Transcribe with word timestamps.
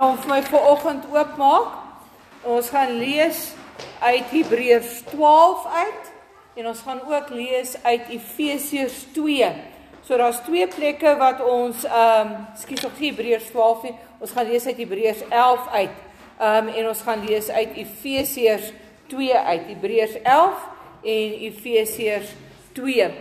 Om 0.00 0.14
vir 0.16 0.30
my 0.30 0.38
vanoggend 0.40 1.02
oopmaak. 1.12 1.72
Ons 2.48 2.70
gaan 2.72 2.94
lees 2.96 3.50
uit 4.00 4.30
Hebreërs 4.32 5.02
12 5.10 5.66
uit 5.74 6.08
en 6.56 6.70
ons 6.70 6.80
gaan 6.86 7.02
ook 7.04 7.28
lees 7.36 7.74
uit 7.82 8.08
Efesiërs 8.08 8.96
2. 9.12 9.50
So 10.08 10.16
daar's 10.16 10.40
twee 10.48 10.64
plekke 10.72 11.12
wat 11.20 11.44
ons 11.44 11.84
ehm 11.84 12.32
um, 12.32 12.48
skiet 12.56 12.80
op 12.88 12.96
Hebreërs 12.96 13.52
12 13.52 13.86
nie. 13.90 13.94
Ons 14.24 14.32
gaan 14.32 14.48
lees 14.48 14.70
uit 14.72 14.80
Hebreërs 14.80 15.22
11 15.28 15.68
uit. 15.68 16.02
Ehm 16.40 16.56
um, 16.56 16.74
en 16.80 16.92
ons 16.94 17.06
gaan 17.10 17.24
lees 17.28 17.52
uit 17.52 17.78
Efesiërs 17.84 18.72
2 19.12 19.36
uit. 19.36 19.70
Hebreërs 19.76 20.20
11 20.22 20.68
en 21.04 21.40
Efesiërs 21.52 22.36
2. 22.72 23.14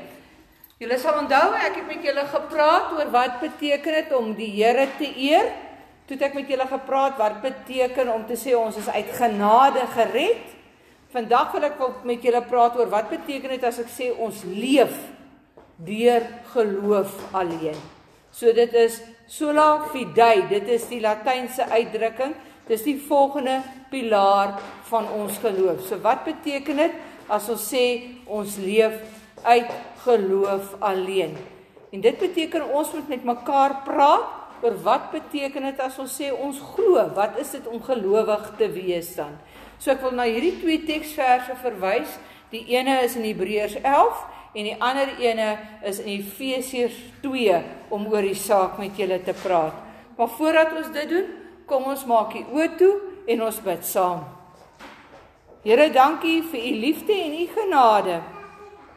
Julle 0.80 0.98
sal 1.04 1.25
onthou 1.27 1.48
ek 1.59 1.82
het 1.84 1.88
met 1.91 2.07
julle 2.07 2.30
gepraat 2.38 2.96
oor 2.96 3.09
wat 3.11 3.41
beteken 3.43 4.04
dit 4.04 4.16
om 4.16 4.32
die 4.39 4.54
Here 4.64 4.88
te 4.96 5.11
eer. 5.18 5.52
Toe 6.10 6.18
het 6.18 6.23
ek 6.26 6.39
met 6.39 6.48
julle 6.50 6.66
gepraat 6.66 7.20
wat 7.21 7.36
beteken 7.44 8.07
om 8.09 8.23
te 8.26 8.34
sê 8.34 8.55
ons 8.58 8.73
is 8.81 8.88
uit 8.90 9.09
genade 9.13 9.84
gered. 9.94 10.55
Vandag 11.13 11.52
wil 11.54 11.68
ek 11.68 11.84
met 12.09 12.23
julle 12.26 12.41
praat 12.49 12.80
oor 12.80 12.90
wat 12.90 13.12
beteken 13.12 13.54
dit 13.54 13.68
as 13.70 13.77
ek 13.84 13.91
sê 13.94 14.08
ons 14.18 14.40
leef 14.49 14.95
deur 15.85 16.26
geloof 16.55 17.13
alleen. 17.38 17.77
So 18.34 18.49
dit 18.58 18.73
is 18.73 18.98
sola 19.30 19.84
fidei, 19.94 20.48
dit 20.49 20.73
is 20.73 20.88
die 20.90 20.98
latynse 21.05 21.70
uitdrukking. 21.70 22.34
Dis 22.66 22.88
die 22.90 22.98
volgende 23.05 23.60
pilaar 23.94 24.57
van 24.90 25.13
ons 25.13 25.38
geloof. 25.46 25.85
So 25.85 26.02
wat 26.02 26.26
beteken 26.26 26.88
dit 26.88 26.98
as 27.30 27.54
ons 27.54 27.70
sê 27.70 27.85
ons 28.26 28.57
leef 28.57 28.98
uit 29.46 29.77
geloof 30.07 30.73
alleen? 30.82 31.38
En 31.94 32.02
dit 32.02 32.18
beteken 32.26 32.66
ons 32.66 32.98
moet 32.98 33.13
met 33.13 33.32
mekaar 33.35 33.84
praat 33.85 34.38
oor 34.62 34.76
wat 34.84 35.12
beteken 35.12 35.68
dit 35.70 35.80
as 35.84 35.98
ons 36.02 36.16
sê 36.22 36.31
ons 36.34 36.58
glo? 36.73 37.02
Wat 37.16 37.38
is 37.41 37.52
dit 37.55 37.68
om 37.68 37.81
gelowig 37.84 38.49
te 38.59 38.70
wees 38.73 39.13
dan? 39.18 39.38
So 39.80 39.94
ek 39.94 40.04
wil 40.04 40.16
na 40.18 40.27
hierdie 40.27 40.58
twee 40.60 40.82
teksverse 40.88 41.55
verwys. 41.63 42.18
Die 42.52 42.65
ene 42.74 42.99
is 43.05 43.15
in 43.15 43.27
Hebreërs 43.27 43.77
11 43.80 44.24
en 44.57 44.65
die 44.65 44.77
ander 44.82 45.12
ene 45.21 45.52
is 45.85 46.02
in 46.02 46.10
Efesiërs 46.18 46.98
2 47.24 47.60
om 47.93 48.07
oor 48.10 48.26
die 48.26 48.37
saak 48.37 48.80
met 48.82 48.98
julle 48.98 49.20
te 49.24 49.35
praat. 49.43 49.76
Maar 50.18 50.32
voordat 50.35 50.74
ons 50.80 50.90
dit 50.91 51.10
doen, 51.10 51.30
kom 51.70 51.85
ons 51.91 52.07
maak 52.10 52.34
die 52.34 52.48
oë 52.49 52.74
toe 52.80 52.93
en 53.30 53.46
ons 53.46 53.62
bid 53.63 53.85
saam. 53.85 54.26
Here, 55.63 55.90
dankie 55.93 56.40
vir 56.49 56.65
u 56.65 56.74
liefde 56.82 57.13
en 57.13 57.35
u 57.35 57.46
genade. 57.54 58.18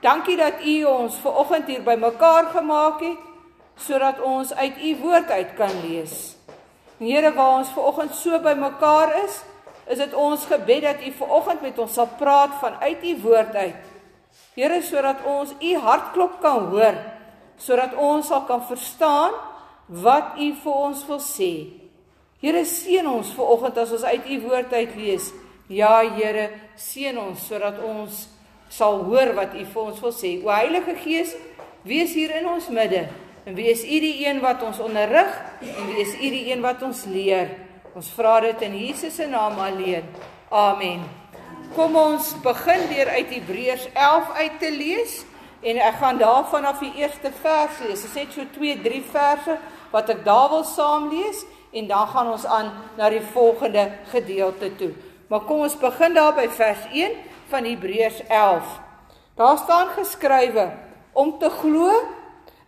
Dankie 0.02 0.36
dat 0.38 0.64
u 0.64 0.76
ons 0.88 1.18
ver 1.22 1.36
oggend 1.44 1.68
hier 1.70 1.82
bymekaar 1.86 2.48
gemaak 2.54 3.04
het 3.04 3.31
sodat 3.76 4.20
ons 4.20 4.52
uit 4.54 4.78
u 4.82 4.96
woord 5.02 5.30
uit 5.30 5.54
kan 5.56 5.72
lees. 5.84 6.34
Here, 7.02 7.32
waar 7.34 7.58
ons 7.58 7.70
ver 7.74 7.88
oggend 7.90 8.14
so 8.14 8.38
bymekaar 8.42 9.14
is, 9.24 9.40
is 9.90 9.98
dit 9.98 10.12
ons 10.14 10.44
gebed 10.46 10.84
dat 10.86 11.02
u 11.02 11.10
ver 11.18 11.32
oggend 11.38 11.62
met 11.64 11.78
ons 11.82 11.94
sal 11.98 12.10
praat 12.18 12.54
vanuit 12.60 13.02
u 13.02 13.16
woord 13.24 13.54
uit. 13.54 13.88
Here, 14.54 14.82
sodat 14.84 15.24
ons 15.26 15.54
u 15.58 15.72
hartklop 15.82 16.38
kan 16.44 16.68
hoor, 16.70 16.98
sodat 17.58 17.96
ons 17.98 18.26
sal 18.28 18.44
kan 18.46 18.62
verstaan 18.68 19.34
wat 19.88 20.36
u 20.38 20.52
vir 20.62 20.82
ons 20.88 21.06
wil 21.08 21.22
sê. 21.24 21.52
Here, 22.42 22.62
seën 22.66 23.06
ons 23.06 23.32
ver 23.34 23.50
oggend 23.54 23.80
as 23.82 23.94
ons 23.94 24.04
uit 24.04 24.28
u 24.36 24.38
woord 24.46 24.72
uit 24.72 24.94
lees. 24.98 25.32
Ja, 25.72 26.00
Here, 26.14 26.50
seën 26.78 27.18
ons 27.18 27.42
sodat 27.48 27.80
ons 27.86 28.26
sal 28.72 29.02
hoor 29.08 29.34
wat 29.36 29.54
u 29.58 29.64
vir 29.64 29.82
ons 29.82 30.00
wil 30.02 30.14
sê. 30.16 30.36
O 30.44 30.50
Heilige 30.52 30.96
Gees, 31.02 31.34
wees 31.86 32.14
hier 32.16 32.32
in 32.38 32.48
ons 32.48 32.70
midde. 32.72 33.04
En 33.44 33.54
wie 33.54 33.70
is 33.70 33.82
U 33.82 33.98
die 34.00 34.26
een 34.26 34.38
wat 34.40 34.62
ons 34.62 34.78
onderrig 34.78 35.30
en 35.60 35.86
wie 35.86 35.98
is 35.98 36.14
U 36.14 36.28
die 36.30 36.52
een 36.52 36.60
wat 36.62 36.82
ons 36.82 37.04
leer? 37.10 37.48
Ons 37.94 38.12
vra 38.14 38.36
dit 38.40 38.60
in 38.62 38.76
Jesus 38.78 39.16
se 39.18 39.26
naam 39.26 39.58
alleen. 39.58 40.06
Amen. 40.48 41.02
Kom 41.74 41.96
ons 41.96 42.34
begin 42.44 42.86
deur 42.92 43.10
uit 43.10 43.34
Hebreërs 43.34 43.88
11 43.92 44.30
uit 44.36 44.60
te 44.62 44.70
lees 44.70 45.16
en 45.62 45.80
ek 45.82 45.98
gaan 45.98 46.22
daarvan 46.22 46.68
af 46.70 46.78
die 46.84 46.92
eerste 47.02 47.34
vers 47.42 47.82
lees. 47.82 48.04
Dit 48.04 48.12
is 48.12 48.14
net 48.20 48.36
so 48.36 48.46
2, 48.54 48.78
3 48.86 49.02
verse 49.10 49.58
wat 49.90 50.14
ek 50.14 50.22
daar 50.24 50.48
wil 50.54 50.64
saam 50.68 51.10
lees 51.10 51.42
en 51.74 51.90
dan 51.90 52.14
gaan 52.14 52.30
ons 52.30 52.46
aan 52.46 52.70
na 52.96 53.10
die 53.10 53.24
volgende 53.34 53.88
gedeelte 54.14 54.70
toe. 54.78 54.92
Maar 55.26 55.48
kom 55.50 55.66
ons 55.66 55.78
begin 55.80 56.14
daar 56.14 56.36
by 56.38 56.46
vers 56.46 56.86
1 56.94 57.18
van 57.50 57.66
Hebreërs 57.66 58.22
11. 58.28 58.74
Daar 59.34 59.58
staan 59.58 59.94
geskrywe 59.98 60.70
om 61.12 61.38
te 61.40 61.50
glo 61.58 61.90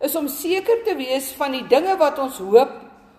is 0.05 0.15
om 0.15 0.27
seker 0.29 0.83
te 0.85 0.95
wees 0.99 1.31
van 1.39 1.55
die 1.55 1.65
dinge 1.69 1.95
wat 1.97 2.19
ons 2.21 2.37
hoop, 2.43 2.71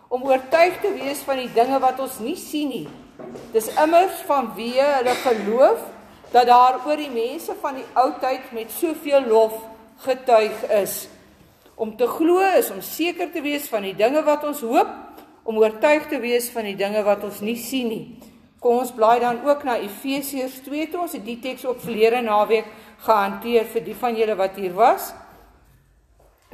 om 0.08 0.22
oortuig 0.28 0.78
te 0.82 0.92
wees 0.94 1.24
van 1.26 1.40
die 1.42 1.50
dinge 1.54 1.80
wat 1.82 1.98
ons 2.02 2.20
nie 2.22 2.36
sien 2.38 2.70
nie. 2.70 2.86
Dis 3.54 3.72
immers 3.74 4.20
vanweë 4.28 4.86
hulle 5.00 5.14
geloof 5.24 5.82
dat 6.32 6.46
daar 6.46 6.78
oor 6.86 7.00
die 7.00 7.10
mense 7.10 7.56
van 7.62 7.80
die 7.80 7.86
ou 7.98 8.10
tyd 8.22 8.52
met 8.54 8.70
soveel 8.74 9.26
lof 9.26 9.56
getuig 10.04 10.62
is. 10.78 11.06
Om 11.74 11.96
te 11.98 12.06
glo 12.08 12.44
is 12.56 12.70
om 12.72 12.80
seker 12.84 13.32
te 13.32 13.42
wees 13.44 13.66
van 13.72 13.84
die 13.86 13.96
dinge 13.96 14.22
wat 14.24 14.46
ons 14.46 14.62
hoop, 14.64 14.94
om 15.46 15.58
oortuig 15.60 16.08
te 16.10 16.18
wees 16.22 16.48
van 16.54 16.66
die 16.66 16.76
dinge 16.78 17.02
wat 17.06 17.24
ons 17.26 17.42
nie 17.44 17.58
sien 17.60 17.90
nie. 17.90 18.32
Kom 18.62 18.80
ons 18.80 18.94
blaai 18.94 19.20
dan 19.22 19.42
ook 19.46 19.62
na 19.66 19.76
Efesiërs 19.78 20.62
2 20.66 20.88
toe. 20.90 21.04
Ons 21.04 21.14
het 21.14 21.22
die 21.26 21.38
teks 21.42 21.66
ook 21.68 21.82
verlede 21.84 22.22
naweek 22.24 22.66
gehanteer 23.04 23.68
vir 23.70 23.84
die 23.86 23.94
van 24.00 24.16
julle 24.18 24.34
wat 24.38 24.56
hier 24.58 24.74
was. 24.74 25.12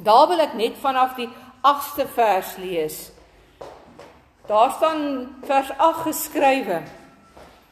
Daar 0.03 0.29
wil 0.29 0.43
ek 0.43 0.55
net 0.59 0.79
vanaf 0.83 1.15
die 1.15 1.29
8ste 1.63 2.09
vers 2.15 2.57
lees. 2.59 3.11
Daar 4.49 4.73
staan 4.75 5.03
vers 5.47 5.71
8 5.77 6.07
geskrywe. 6.09 6.83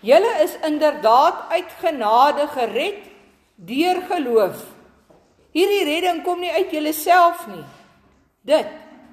Julle 0.00 0.30
is 0.42 0.54
inderdaad 0.64 1.50
uit 1.50 1.72
genade 1.82 2.46
gered 2.54 3.02
deur 3.54 3.98
geloof. 4.08 4.62
Hierdie 5.50 5.84
redding 5.84 6.22
kom 6.24 6.40
nie 6.40 6.52
uit 6.52 6.70
julleself 6.70 7.46
nie. 7.50 7.64
Dit 8.46 8.66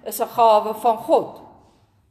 is 0.06 0.20
'n 0.22 0.30
gawe 0.38 0.74
van 0.74 0.98
God. 0.98 1.42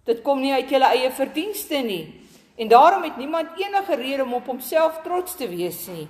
Dit 0.04 0.22
kom 0.22 0.40
nie 0.40 0.52
uit 0.52 0.68
julle 0.68 0.86
eie 0.86 1.10
verdienste 1.10 1.76
nie. 1.76 2.28
En 2.56 2.68
daarom 2.68 3.02
het 3.02 3.16
niemand 3.16 3.48
enige 3.56 3.94
rede 3.94 4.22
om 4.22 4.34
op 4.34 4.46
homself 4.46 5.00
trots 5.02 5.36
te 5.36 5.48
wees 5.48 5.86
nie. 5.86 6.08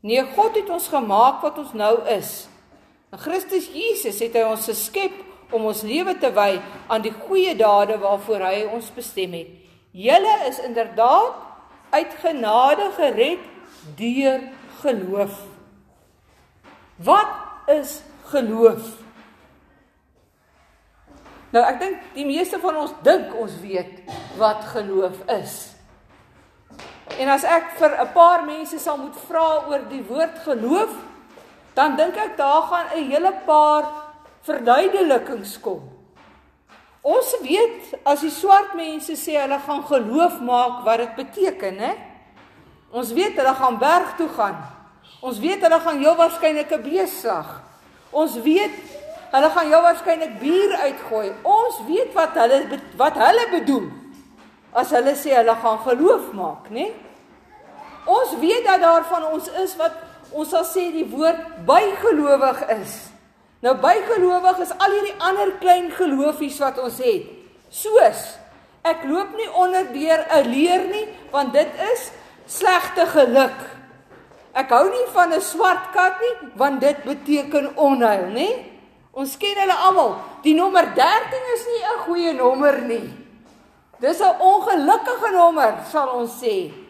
Nee, 0.00 0.24
God 0.34 0.54
het 0.54 0.68
ons 0.70 0.88
gemaak 0.88 1.40
wat 1.40 1.58
ons 1.58 1.72
nou 1.72 2.08
is. 2.08 2.48
In 3.16 3.22
Christus 3.22 3.70
Jesus 3.72 4.18
het 4.20 4.34
hy 4.36 4.42
ons 4.44 4.66
geskep 4.68 5.14
om 5.56 5.70
ons 5.70 5.78
lewe 5.88 6.12
te 6.20 6.28
wy 6.36 6.58
aan 6.92 7.00
die 7.00 7.14
goeie 7.14 7.54
dade 7.56 7.96
waarvoor 8.02 8.44
hy 8.44 8.58
ons 8.76 8.90
bestem 8.92 9.32
het. 9.38 9.54
Julle 9.96 10.34
is 10.50 10.58
inderdaad 10.60 11.38
uit 11.94 12.12
genade 12.20 12.90
gered 12.98 13.46
deur 13.96 14.44
geloof. 14.82 15.40
Wat 17.08 17.72
is 17.72 18.02
geloof? 18.34 18.84
Nou 21.56 21.64
ek 21.64 21.80
dink 21.80 22.12
die 22.20 22.28
meeste 22.28 22.60
van 22.60 22.84
ons 22.84 22.92
dink 23.00 23.32
ons 23.32 23.56
weet 23.64 24.12
wat 24.36 24.60
geloof 24.76 25.24
is. 25.40 25.58
En 27.16 27.32
as 27.32 27.48
ek 27.48 27.78
vir 27.80 27.96
'n 27.96 28.12
paar 28.12 28.44
mense 28.44 28.76
sal 28.78 29.00
moet 29.00 29.16
vra 29.24 29.64
oor 29.72 29.88
die 29.88 30.04
woord 30.04 30.44
geloof, 30.44 31.05
dan 31.76 31.96
dink 31.96 32.16
ek 32.16 32.36
daar 32.36 32.62
gaan 32.70 32.86
'n 32.96 33.10
hele 33.10 33.32
paar 33.46 33.84
verduidelikings 34.42 35.60
kom. 35.60 35.82
Ons 37.02 37.36
weet 37.42 37.94
as 38.02 38.20
die 38.20 38.30
swart 38.30 38.74
mense 38.74 39.14
sê 39.14 39.36
hulle 39.38 39.58
gaan 39.66 39.82
geloof 39.86 40.40
maak 40.40 40.84
wat 40.84 40.98
dit 40.98 41.14
beteken, 41.14 41.78
hè? 41.78 41.92
Ons 42.90 43.12
weet 43.12 43.36
hulle 43.36 43.54
gaan 43.54 43.78
berg 43.78 44.16
toe 44.16 44.28
gaan. 44.28 44.56
Ons 45.20 45.38
weet 45.38 45.62
hulle 45.62 45.80
gaan 45.80 45.98
heel 45.98 46.16
waarskynlik 46.16 46.72
'n 46.72 46.82
bees 46.82 47.20
slag. 47.20 47.62
Ons 48.10 48.40
weet 48.40 48.74
hulle 49.30 49.50
gaan 49.50 49.66
heel 49.66 49.82
waarskynlik 49.82 50.38
bier 50.40 50.72
uitgooi. 50.76 51.32
Ons 51.42 51.80
weet 51.86 52.12
wat 52.14 52.34
hulle 52.34 52.80
wat 52.96 53.14
hulle 53.14 53.46
bedoel 53.50 53.86
as 54.72 54.90
hulle 54.90 55.14
sê 55.14 55.36
hulle 55.36 55.54
gaan 55.62 55.78
geloof 55.78 56.32
maak, 56.32 56.70
né? 56.70 56.90
Ons 58.06 58.36
weet 58.38 58.64
dat 58.64 58.80
daar 58.80 59.04
van 59.04 59.24
ons 59.32 59.48
is 59.48 59.76
wat 59.76 59.92
ons 60.32 60.50
sal 60.50 60.64
sê 60.64 60.90
die 60.92 61.06
woord 61.10 61.66
bygelowig 61.66 62.64
is. 62.80 62.96
Nou 63.62 63.74
bygelowig 63.80 64.58
is 64.64 64.74
al 64.78 64.92
hierdie 64.92 65.16
ander 65.18 65.52
klein 65.60 65.90
geloofies 65.90 66.58
wat 66.62 66.78
ons 66.82 66.98
het. 67.02 67.30
Soos 67.70 68.36
ek 68.86 69.02
loop 69.10 69.34
nie 69.34 69.48
onder 69.50 69.86
deur 69.90 70.20
'n 70.30 70.46
leer 70.50 70.86
nie, 70.86 71.08
want 71.30 71.52
dit 71.52 71.70
is 71.92 72.10
slegte 72.46 73.06
geluk. 73.06 73.58
Ek 74.54 74.70
hou 74.70 74.88
nie 74.88 75.06
van 75.12 75.32
'n 75.32 75.40
swart 75.40 75.92
kat 75.92 76.20
nie, 76.20 76.50
want 76.54 76.80
dit 76.80 77.04
beteken 77.04 77.76
onheil, 77.76 78.30
nê? 78.30 78.48
Ons 79.12 79.36
ken 79.36 79.56
hulle 79.56 79.72
almal. 79.72 80.16
Die 80.42 80.54
nommer 80.54 80.94
13 80.94 81.46
is 81.54 81.66
nie 81.66 81.82
'n 81.82 81.98
goeie 82.06 82.32
nommer 82.32 82.80
nie. 82.82 83.10
Dis 84.00 84.20
'n 84.20 84.40
ongelukkige 84.40 85.30
nommer, 85.32 85.74
sal 85.90 86.08
ons 86.08 86.42
sê. 86.42 86.85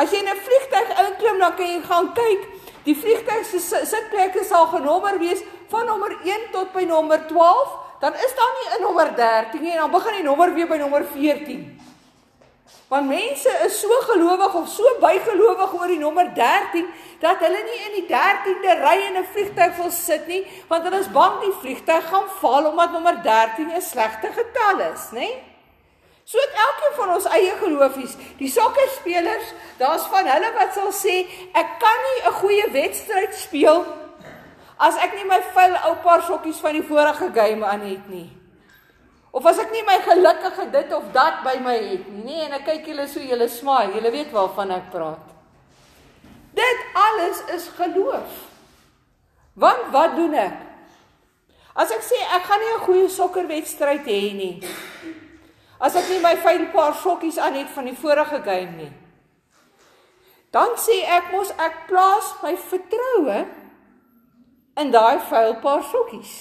As 0.00 0.10
jy 0.10 0.18
in 0.22 0.28
'n 0.32 0.40
vliegtyg 0.46 0.88
inklim, 1.04 1.38
dan 1.38 1.54
kan 1.56 1.66
jy 1.66 1.80
gaan 1.84 2.12
kyk. 2.14 2.42
Die 2.84 2.96
vliegtyg 2.96 3.44
se 3.44 3.58
sitplekke 3.84 4.44
sal 4.44 4.66
genommer 4.66 5.18
wees 5.18 5.42
van 5.68 5.86
nommer 5.86 6.16
1 6.24 6.50
tot 6.52 6.72
by 6.72 6.84
nommer 6.84 7.20
12. 7.28 7.78
dan 8.00 8.14
is 8.14 8.34
daar 8.34 8.52
nie 8.56 8.68
'n 8.76 8.82
nommer 8.82 9.14
13 9.16 9.62
nie 9.62 9.72
en 9.72 9.76
dan 9.76 9.90
begin 9.90 10.14
die 10.14 10.22
nommer 10.22 10.54
weer 10.54 10.66
by 10.66 10.76
nommer 10.76 11.04
14. 11.04 11.80
Want 12.88 13.08
mense 13.08 13.50
is 13.64 13.80
so 13.80 13.88
gelowig 13.88 14.54
of 14.54 14.68
so 14.68 14.84
bygelowig 15.00 15.72
oor 15.72 15.86
die 15.86 15.98
nommer 15.98 16.34
13 16.34 16.86
dat 17.20 17.38
hulle 17.38 17.62
nie 17.62 17.80
in 17.86 17.92
die 17.98 18.06
13de 18.08 18.72
ry 18.80 18.96
in 19.08 19.16
'n 19.16 19.26
vliegtyg 19.32 19.76
wil 19.76 19.90
sit 19.90 20.26
nie, 20.26 20.46
want 20.68 20.84
hulle 20.84 20.98
is 20.98 21.12
bang 21.12 21.40
die 21.40 21.52
vliegtyg 21.60 22.08
gaan 22.08 22.28
val 22.40 22.64
omdat 22.66 22.92
nommer 22.92 23.22
13 23.22 23.70
'n 23.70 23.82
slegte 23.82 24.28
getal 24.32 24.80
is, 24.92 25.10
nê? 25.12 25.49
So 26.30 26.38
het 26.38 26.58
elkeen 26.62 26.92
van 26.94 27.14
ons 27.16 27.24
eie 27.26 27.54
geloofies. 27.58 28.12
Die 28.38 28.50
sokkerspelers, 28.50 29.48
daar's 29.80 30.04
van 30.12 30.28
hulle 30.30 30.52
wat 30.54 30.76
sal 30.76 30.92
sê, 30.94 31.24
ek 31.58 31.72
kan 31.82 32.04
nie 32.06 32.20
'n 32.28 32.38
goeie 32.42 32.66
wedstryd 32.70 33.34
speel 33.34 33.82
as 34.78 34.96
ek 34.96 35.14
nie 35.14 35.24
my 35.24 35.40
vuil 35.54 35.74
ou 35.88 35.96
paar 36.04 36.22
sokkies 36.22 36.60
van 36.64 36.72
die 36.72 36.86
vorige 36.86 37.28
game 37.34 37.66
aan 37.66 37.80
het 37.80 38.08
nie. 38.08 38.30
Of 39.30 39.46
as 39.46 39.58
ek 39.58 39.72
nie 39.72 39.82
my 39.82 39.98
gelukkige 40.02 40.70
dit 40.70 40.94
of 40.94 41.04
dat 41.12 41.42
by 41.44 41.58
my 41.62 41.76
het 41.76 42.08
nie, 42.08 42.24
nee, 42.24 42.44
en 42.46 42.52
ek 42.52 42.64
kyk 42.64 42.86
julle 42.86 43.06
so 43.08 43.20
julle 43.20 43.48
smaai, 43.48 43.92
julle 43.94 44.10
weet 44.10 44.32
waarvan 44.32 44.70
ek 44.70 44.90
praat. 44.90 45.26
Dit 46.54 46.78
alles 46.94 47.42
is 47.54 47.68
geloof. 47.76 48.30
Want 49.54 49.90
wat 49.90 50.16
doen 50.16 50.34
ek? 50.34 50.58
As 51.74 51.90
ek 51.90 52.02
sê 52.02 52.18
ek 52.36 52.42
gaan 52.42 52.60
nie 52.60 52.74
'n 52.74 52.86
goeie 52.86 53.08
sokkerwedstryd 53.08 54.06
hê 54.06 54.34
nie. 54.34 54.62
As 55.80 55.96
ek 55.96 56.10
nie 56.12 56.20
my 56.20 56.34
fyn 56.36 56.68
paar 56.74 56.94
sokkies 56.94 57.38
aan 57.40 57.56
het 57.56 57.70
van 57.72 57.88
die 57.88 57.96
vorige 57.96 58.42
game 58.44 58.76
nie. 58.76 58.92
Dan 60.52 60.76
sê 60.76 61.00
ek 61.06 61.30
mos 61.32 61.52
ek 61.56 61.86
plaas 61.88 62.34
my 62.42 62.52
vertroue 62.68 63.38
in 64.80 64.90
daai 64.92 65.20
vuil 65.30 65.54
paar 65.62 65.82
sokkies. 65.88 66.34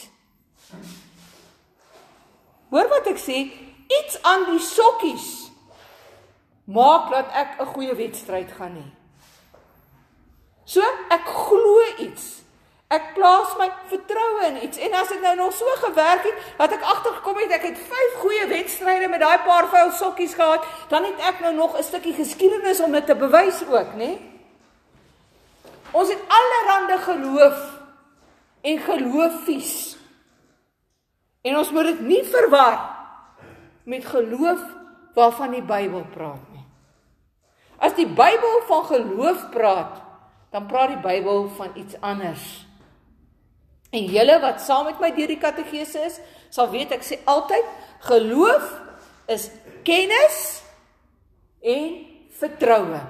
Hoor 2.69 2.89
wat 2.91 3.07
ek 3.09 3.21
sê, 3.21 3.45
iets 4.01 4.19
aan 4.27 4.49
die 4.51 4.61
sokkies 4.61 5.29
maak 6.69 7.09
dat 7.09 7.31
ek 7.33 7.59
'n 7.61 7.71
goeie 7.73 7.95
wedstryd 7.95 8.51
gaan 8.51 8.75
hê. 8.75 8.87
So, 10.65 10.81
ek 11.09 11.25
glo 11.25 11.81
iets. 11.97 12.38
Ek 12.89 13.11
plaas 13.13 13.51
my 13.59 13.67
vertroue 13.91 14.45
in 14.47 14.63
iets. 14.65 14.79
En 14.81 14.93
as 14.97 15.11
dit 15.13 15.21
nou 15.21 15.35
nog 15.37 15.53
so 15.53 15.65
gewerk 15.77 16.23
het 16.25 16.45
dat 16.57 16.71
ek 16.73 16.81
agtergekom 16.81 17.37
het 17.37 17.51
ek 17.59 17.67
het 17.69 17.77
5 17.77 18.15
goeie 18.23 18.47
wedstryde 18.49 19.07
met 19.11 19.21
daai 19.21 19.37
paar 19.45 19.67
vuil 19.69 19.91
sokkies 19.93 20.33
gehad, 20.33 20.65
dan 20.89 21.05
het 21.05 21.21
ek 21.21 21.43
nou 21.45 21.53
nog 21.53 21.77
'n 21.77 21.83
stukkie 21.83 22.13
geskiedenis 22.13 22.81
om 22.81 22.91
dit 22.91 23.05
te 23.05 23.15
bewys 23.15 23.61
ook, 23.67 23.93
né? 23.93 24.17
Ons 25.91 26.09
het 26.09 26.21
allerlei 26.27 26.97
geloof 26.97 27.79
en 28.61 28.79
geloofies. 28.79 29.97
En 31.41 31.57
ons 31.57 31.71
moet 31.71 31.83
dit 31.83 31.99
nie 31.99 32.23
verwar 32.23 32.79
met 33.83 34.05
geloof 34.05 34.61
waarvan 35.13 35.51
die 35.51 35.63
Bybel 35.63 36.05
praat 36.13 36.49
nie. 36.51 36.65
As 37.79 37.93
die 37.95 38.07
Bybel 38.07 38.61
van 38.67 38.85
geloof 38.85 39.49
praat, 39.49 40.01
dan 40.51 40.65
praat 40.65 40.87
die 40.87 41.03
Bybel 41.03 41.47
van 41.55 41.71
iets 41.73 41.95
anders. 42.01 42.68
En 43.89 44.05
julle 44.05 44.39
wat 44.39 44.61
saam 44.61 44.85
met 44.85 44.99
my 45.01 45.09
deur 45.15 45.31
die 45.31 45.41
katekese 45.41 46.03
is, 46.05 46.19
sal 46.53 46.69
weet 46.69 46.93
ek 46.93 47.05
sê 47.05 47.17
altyd 47.29 47.65
geloof 48.05 48.67
is 49.29 49.49
kennis 49.85 50.61
en 51.61 51.95
vertroue. 52.39 53.01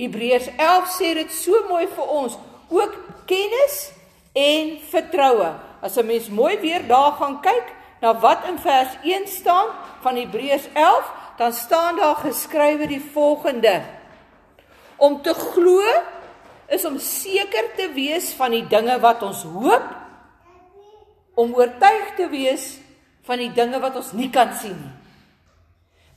Hebreërs 0.00 0.48
11 0.56 0.92
sê 0.96 1.12
dit 1.16 1.32
so 1.34 1.64
mooi 1.68 1.86
vir 1.88 2.12
ons, 2.20 2.36
ook 2.72 2.96
kennis 3.28 3.78
en 4.36 4.76
vertroue. 4.92 5.50
As 5.82 5.96
'n 5.96 6.06
mens 6.06 6.28
mooi 6.28 6.58
weer 6.58 6.86
daar 6.86 7.12
gaan 7.12 7.40
kyk 7.40 7.72
na 8.00 8.14
wat 8.20 8.44
in 8.48 8.58
vers 8.58 8.92
1 9.02 9.28
staan 9.28 9.68
van 10.02 10.16
Hebreërs 10.16 10.68
11, 10.74 11.12
dan 11.36 11.52
staan 11.52 11.96
daar 11.96 12.16
geskrywe 12.16 12.86
die 12.86 13.04
volgende: 13.12 13.82
Om 14.96 15.22
te 15.22 15.34
glo 15.34 15.82
is 16.72 16.86
om 16.88 16.96
seker 17.02 17.72
te 17.76 17.90
wees 17.92 18.30
van 18.38 18.54
die 18.54 18.64
dinge 18.68 18.96
wat 19.02 19.22
ons 19.26 19.44
hoop, 19.44 19.90
om 21.36 21.52
oortuig 21.56 22.14
te 22.16 22.28
wees 22.32 22.74
van 23.28 23.40
die 23.40 23.52
dinge 23.54 23.80
wat 23.80 23.96
ons 24.00 24.12
nie 24.16 24.30
kan 24.32 24.52
sien 24.56 24.76
nie. 24.76 24.96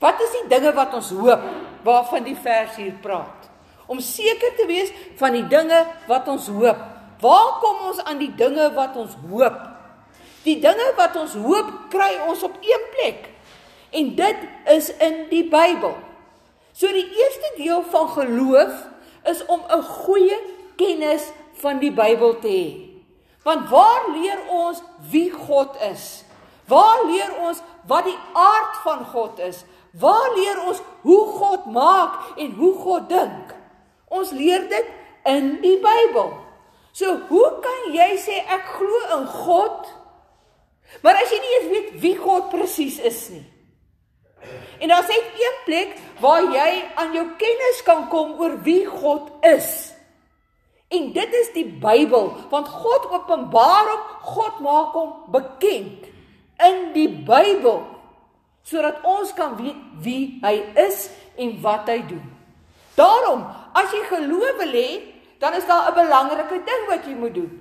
Wat 0.04 0.20
is 0.22 0.34
die 0.42 0.48
dinge 0.52 0.74
wat 0.76 0.94
ons 0.94 1.12
hoop 1.16 1.44
waarvan 1.86 2.26
die 2.26 2.36
vers 2.36 2.76
hier 2.80 2.96
praat? 3.04 3.48
Om 3.88 4.02
seker 4.04 4.56
te 4.58 4.66
wees 4.68 4.92
van 5.20 5.36
die 5.38 5.46
dinge 5.50 5.78
wat 6.10 6.28
ons 6.32 6.50
hoop. 6.52 6.82
Waar 7.22 7.52
kom 7.62 7.86
ons 7.92 8.02
aan 8.04 8.20
die 8.20 8.32
dinge 8.38 8.68
wat 8.76 8.98
ons 9.00 9.16
hoop? 9.30 9.56
Die 10.46 10.58
dinge 10.62 10.90
wat 10.98 11.16
ons 11.18 11.38
hoop, 11.40 11.72
kry 11.94 12.12
ons 12.28 12.44
op 12.46 12.58
een 12.62 12.84
plek. 12.98 13.30
En 13.96 14.12
dit 14.18 14.44
is 14.76 14.92
in 15.02 15.24
die 15.32 15.46
Bybel. 15.50 15.96
So 16.76 16.92
die 16.92 17.08
eerste 17.08 17.54
deel 17.58 17.86
van 17.94 18.10
geloof 18.18 18.84
is 19.26 19.46
om 19.46 19.62
'n 19.70 19.84
goeie 19.84 20.40
kennis 20.76 21.32
van 21.54 21.80
die 21.80 21.92
Bybel 21.92 22.40
te 22.40 22.48
hê. 22.48 22.96
Want 23.44 23.70
waar 23.70 24.10
leer 24.12 24.40
ons 24.50 24.82
wie 25.10 25.32
God 25.32 25.76
is? 25.92 26.24
Waar 26.68 27.06
leer 27.06 27.36
ons 27.40 27.62
wat 27.88 28.04
die 28.04 28.18
aard 28.34 28.78
van 28.84 29.06
God 29.06 29.40
is? 29.40 29.64
Waar 29.94 30.34
leer 30.36 30.66
ons 30.66 30.82
hoe 31.02 31.26
God 31.28 31.66
maak 31.66 32.38
en 32.38 32.52
hoe 32.52 32.74
God 32.74 33.10
dink? 33.10 33.56
Ons 34.10 34.32
leer 34.32 34.66
dit 34.70 34.86
in 35.24 35.62
die 35.62 35.78
Bybel. 35.80 36.34
So 36.92 37.18
hoe 37.30 37.52
kan 37.62 37.94
jy 37.94 38.16
sê 38.18 38.42
ek 38.50 38.66
glo 38.80 39.20
in 39.20 39.28
God? 39.28 39.92
Maar 41.04 41.22
as 41.22 41.32
jy 41.32 41.40
nie 41.40 41.54
eens 41.58 41.70
weet 41.72 42.02
wie 42.02 42.16
God 42.18 42.50
presies 42.50 43.00
is 43.00 43.30
nie. 43.30 43.46
En 44.80 44.88
daar's 44.88 45.08
net 45.08 45.24
een 45.40 45.58
plek 45.66 45.96
waar 46.20 46.44
jy 46.54 46.84
aan 46.96 47.14
jou 47.14 47.26
kennis 47.38 47.84
kan 47.84 48.08
kom 48.08 48.36
oor 48.40 48.58
wie 48.62 48.86
God 48.86 49.32
is. 49.42 49.94
En 50.88 51.12
dit 51.14 51.34
is 51.34 51.52
die 51.54 51.66
Bybel, 51.66 52.30
want 52.50 52.68
God 52.68 53.10
openbaar 53.12 53.90
hom, 53.90 54.04
God 54.22 54.60
maak 54.64 54.94
hom 54.94 55.12
bekend 55.34 56.06
in 56.62 56.82
die 56.96 57.10
Bybel 57.10 57.84
sodat 58.66 59.04
ons 59.06 59.30
kan 59.38 59.54
weet 59.60 59.78
wie 60.02 60.40
hy 60.42 60.56
is 60.88 61.10
en 61.38 61.52
wat 61.62 61.86
hy 61.92 62.00
doen. 62.10 62.24
Daarom, 62.98 63.44
as 63.78 63.92
jy 63.94 64.02
geloof 64.10 64.58
wil 64.58 64.74
hê, 64.74 64.90
dan 65.38 65.54
is 65.54 65.68
daar 65.70 65.92
'n 65.92 65.94
belangrike 65.94 66.64
ding 66.66 66.84
wat 66.90 67.06
jy 67.06 67.14
moet 67.14 67.34
doen. 67.34 67.52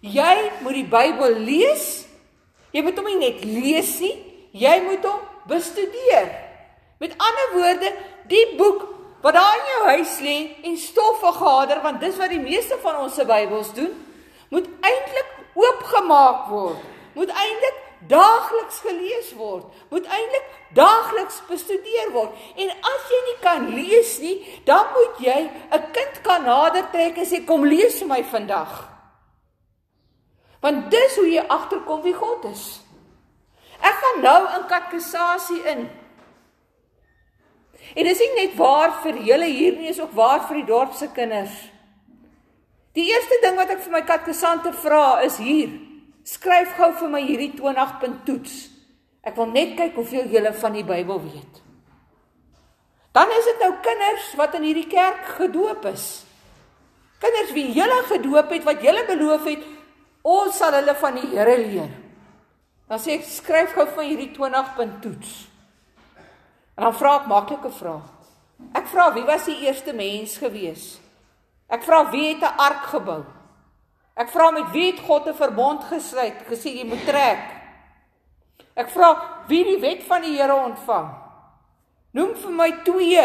Jy 0.00 0.50
moet 0.60 0.74
die 0.74 0.88
Bybel 0.88 1.38
lees. 1.38 2.06
Jy 2.72 2.82
moet 2.82 2.96
hom 2.96 3.06
nie 3.06 3.18
net 3.18 3.44
lees 3.44 4.00
nie, 4.00 4.16
jy 4.52 4.80
moet 4.82 5.04
hom 5.04 5.20
bestudeer. 5.48 6.51
Met 7.02 7.14
ander 7.18 7.48
woorde, 7.52 7.88
die 8.30 8.54
boek 8.56 8.84
wat 9.22 9.34
daar 9.34 9.56
in 9.58 9.70
jou 9.70 9.84
huis 9.86 10.18
lê 10.22 10.36
en 10.62 10.76
stof 10.78 11.18
vergader, 11.18 11.80
want 11.82 12.00
dis 12.00 12.16
wat 12.18 12.30
die 12.30 12.42
meeste 12.42 12.76
van 12.82 13.00
ons 13.02 13.16
se 13.18 13.24
Bybels 13.26 13.72
doen, 13.74 13.90
moet 14.54 14.68
eintlik 14.86 15.32
oopgemaak 15.58 16.44
word. 16.50 16.84
Moet 17.18 17.32
eintlik 17.34 17.80
daagliks 18.10 18.78
gelees 18.86 19.32
word, 19.38 19.66
moet 19.90 20.06
eintlik 20.06 20.46
daagliks 20.78 21.40
bestudeer 21.48 22.12
word. 22.14 22.36
En 22.54 22.70
as 22.70 23.10
jy 23.10 23.20
nie 23.26 23.36
kan 23.42 23.66
lees 23.74 24.12
nie, 24.22 24.36
dan 24.66 24.86
moet 24.94 25.18
jy 25.26 25.40
'n 25.74 25.90
kind 25.96 26.20
kan 26.22 26.46
nader 26.46 26.86
trek 26.92 27.18
en 27.18 27.26
sê 27.26 27.44
kom 27.44 27.66
lees 27.66 27.98
vir 27.98 28.08
my 28.08 28.22
vandag. 28.24 28.88
Want 30.60 30.90
dis 30.90 31.16
hoe 31.16 31.30
jy 31.30 31.44
agterkom 31.48 32.02
wie 32.02 32.14
God 32.14 32.44
is. 32.44 32.80
Ek 33.80 33.94
gaan 34.02 34.22
nou 34.22 34.40
in 34.56 34.66
katekisasie 34.66 35.62
in. 35.66 36.01
En 37.92 38.08
dis 38.08 38.20
nie 38.24 38.32
net 38.38 38.56
waar 38.56 38.94
vir 39.04 39.20
julle 39.26 39.48
hier 39.50 39.76
nie, 39.76 39.90
is 39.92 40.00
ook 40.00 40.14
waar 40.16 40.46
vir 40.48 40.62
die 40.62 40.68
dorp 40.68 40.94
se 40.96 41.10
kinders. 41.12 41.54
Die 42.96 43.08
eerste 43.08 43.38
ding 43.44 43.56
wat 43.56 43.72
ek 43.72 43.82
vir 43.84 43.94
my 43.94 44.02
katekisante 44.04 44.72
vra 44.82 45.22
is 45.24 45.38
hier. 45.40 45.72
Skryf 46.28 46.76
gou 46.78 46.90
vir 47.00 47.10
my 47.12 47.22
hierdie 47.24 47.52
20 47.58 48.22
toets. 48.26 48.56
Ek 49.22 49.36
wil 49.38 49.52
net 49.52 49.76
kyk 49.78 49.96
hoeveel 49.98 50.28
julle 50.32 50.52
van 50.60 50.76
die 50.76 50.86
Bybel 50.86 51.20
weet. 51.24 51.60
Dan 53.12 53.32
is 53.36 53.44
dit 53.44 53.60
nou 53.60 53.72
kinders 53.84 54.28
wat 54.40 54.56
in 54.56 54.66
hierdie 54.66 54.88
kerk 54.90 55.34
gedoop 55.36 55.84
is. 55.92 56.24
Kinders 57.22 57.52
wie 57.54 57.68
julle 57.76 58.00
gedoop 58.08 58.50
het 58.50 58.64
wat 58.66 58.82
julle 58.82 59.04
beloof 59.06 59.44
het, 59.46 59.66
ons 60.26 60.56
sal 60.58 60.74
hulle 60.78 60.94
van 60.98 61.20
die 61.20 61.28
Here 61.34 61.56
leer. 61.60 61.92
Dan 62.88 63.00
sê 63.00 63.18
ek 63.18 63.28
skryf 63.28 63.76
gou 63.76 63.86
van 63.94 64.08
hierdie 64.08 64.32
20 64.34 65.00
toets. 65.04 65.34
En 66.74 66.84
dan 66.84 66.94
vra 66.94 67.16
ek 67.20 67.28
maklike 67.30 67.70
vrae. 67.76 68.00
Ek 68.78 68.86
vra 68.92 69.10
wie 69.12 69.24
was 69.28 69.44
die 69.44 69.58
eerste 69.66 69.92
mens 69.92 70.36
gewees? 70.40 70.98
Ek 71.72 71.82
vra 71.84 72.04
wie 72.10 72.34
het 72.34 72.42
'n 72.42 72.58
ark 72.58 72.84
gebou? 72.94 73.24
Ek 74.14 74.28
vra 74.28 74.50
met 74.50 74.70
wie 74.72 74.92
het 74.92 75.00
God 75.00 75.26
'n 75.26 75.34
verbond 75.34 75.84
gesluit, 75.84 76.44
gesê 76.48 76.76
jy 76.76 76.84
moet 76.84 77.04
trek. 77.04 77.44
Ek 78.74 78.90
vra 78.90 79.44
wie 79.48 79.64
die 79.64 79.80
wet 79.80 80.02
van 80.02 80.22
die 80.22 80.36
Here 80.36 80.54
ontvang. 80.54 81.08
Noem 82.12 82.34
vir 82.34 82.50
my 82.50 82.70
twee 82.84 83.24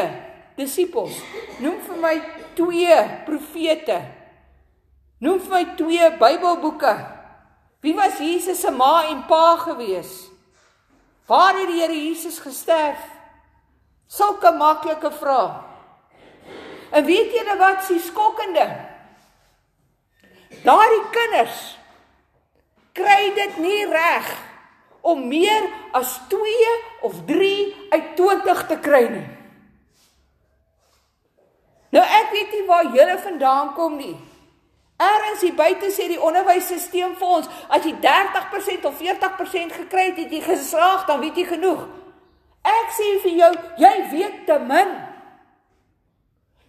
disippels. 0.56 1.20
Noem 1.60 1.80
vir 1.82 1.98
my 1.98 2.22
twee 2.56 2.98
profete. 3.26 4.02
Noem 5.20 5.40
vir 5.40 5.52
my 5.52 5.66
twee 5.76 6.12
Bybelboeke. 6.18 6.96
Wie 7.82 7.94
was 7.96 8.20
Jesus 8.20 8.62
se 8.62 8.72
ma 8.72 9.04
en 9.10 9.26
pa 9.26 9.56
gewees? 9.56 10.30
Waar 11.28 11.54
het 11.54 11.68
die 11.68 11.82
Here 11.82 11.94
Jesus 11.94 12.40
gesterf? 12.40 13.17
Sulke 14.08 14.52
maklike 14.56 15.12
vrae. 15.12 15.50
En 16.92 17.06
weet 17.06 17.34
julle 17.36 17.58
wat 17.60 17.84
se 17.84 18.00
skokkende? 18.00 18.68
Daardie 20.64 21.04
kinders 21.12 21.78
kry 22.96 23.34
dit 23.36 23.58
nie 23.62 23.86
reg 23.92 24.30
om 25.02 25.28
meer 25.28 25.68
as 25.96 26.16
2 26.32 26.72
of 27.08 27.20
3 27.28 27.52
uit 27.90 28.16
20 28.16 28.64
te 28.72 28.80
kry 28.84 29.04
nie. 29.12 29.28
Nou 31.96 32.04
ek 32.04 32.34
weet 32.34 32.56
nie 32.56 32.66
waar 32.68 32.90
julle 32.96 33.20
vandaan 33.24 33.74
kom 33.76 33.96
nie. 34.00 34.16
Ergens 34.98 35.44
hier 35.46 35.54
buite 35.54 35.92
sê 35.94 36.08
die 36.10 36.22
onderwysstelsel 36.22 37.14
vir 37.20 37.34
ons, 37.38 37.48
as 37.70 37.86
jy 37.86 37.94
30% 38.02 38.88
of 38.90 38.98
40% 38.98 39.76
gekry 39.84 40.08
het, 40.10 40.24
het 40.24 40.34
jy 40.34 40.42
geslaag, 40.42 41.06
dan 41.06 41.22
weet 41.22 41.38
jy 41.38 41.46
genoeg. 41.52 41.86
Ek 42.68 42.90
sê 42.96 43.12
vir 43.24 43.38
jou, 43.42 43.52
jy 43.80 43.94
weet 44.12 44.42
te 44.48 44.58
min. 44.60 44.96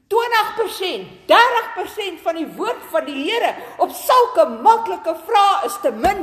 20%, 0.09 1.09
30% 1.29 2.23
van 2.25 2.39
die 2.39 2.47
woord 2.57 2.85
van 2.93 3.05
die 3.05 3.17
Here 3.27 3.51
op 3.77 3.91
sulke 3.93 4.47
maklike 4.65 5.13
vrae 5.27 5.67
is 5.69 5.77
te 5.83 5.93
min. 5.93 6.23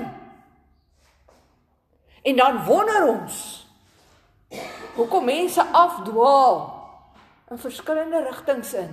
En 2.25 2.39
dan 2.39 2.63
wonder 2.65 3.05
ons 3.11 3.43
hoekom 4.95 5.27
mense 5.27 5.61
afdwaal 5.61 6.57
in 7.51 7.61
verskillende 7.61 8.23
rigtings 8.25 8.73
in. 8.73 8.89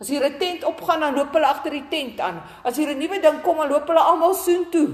As 0.00 0.08
hier 0.08 0.24
'n 0.24 0.38
tent 0.38 0.64
opgaan, 0.64 1.00
dan 1.00 1.14
loop 1.14 1.32
hulle 1.32 1.46
agter 1.46 1.70
die 1.70 1.88
tent 1.88 2.20
aan. 2.20 2.42
As 2.64 2.76
hier 2.76 2.88
'n 2.88 2.98
nuwe 2.98 3.20
ding 3.20 3.42
kom, 3.42 3.56
dan 3.56 3.68
loop 3.68 3.86
hulle 3.86 4.00
almal 4.00 4.34
soontoe. 4.34 4.88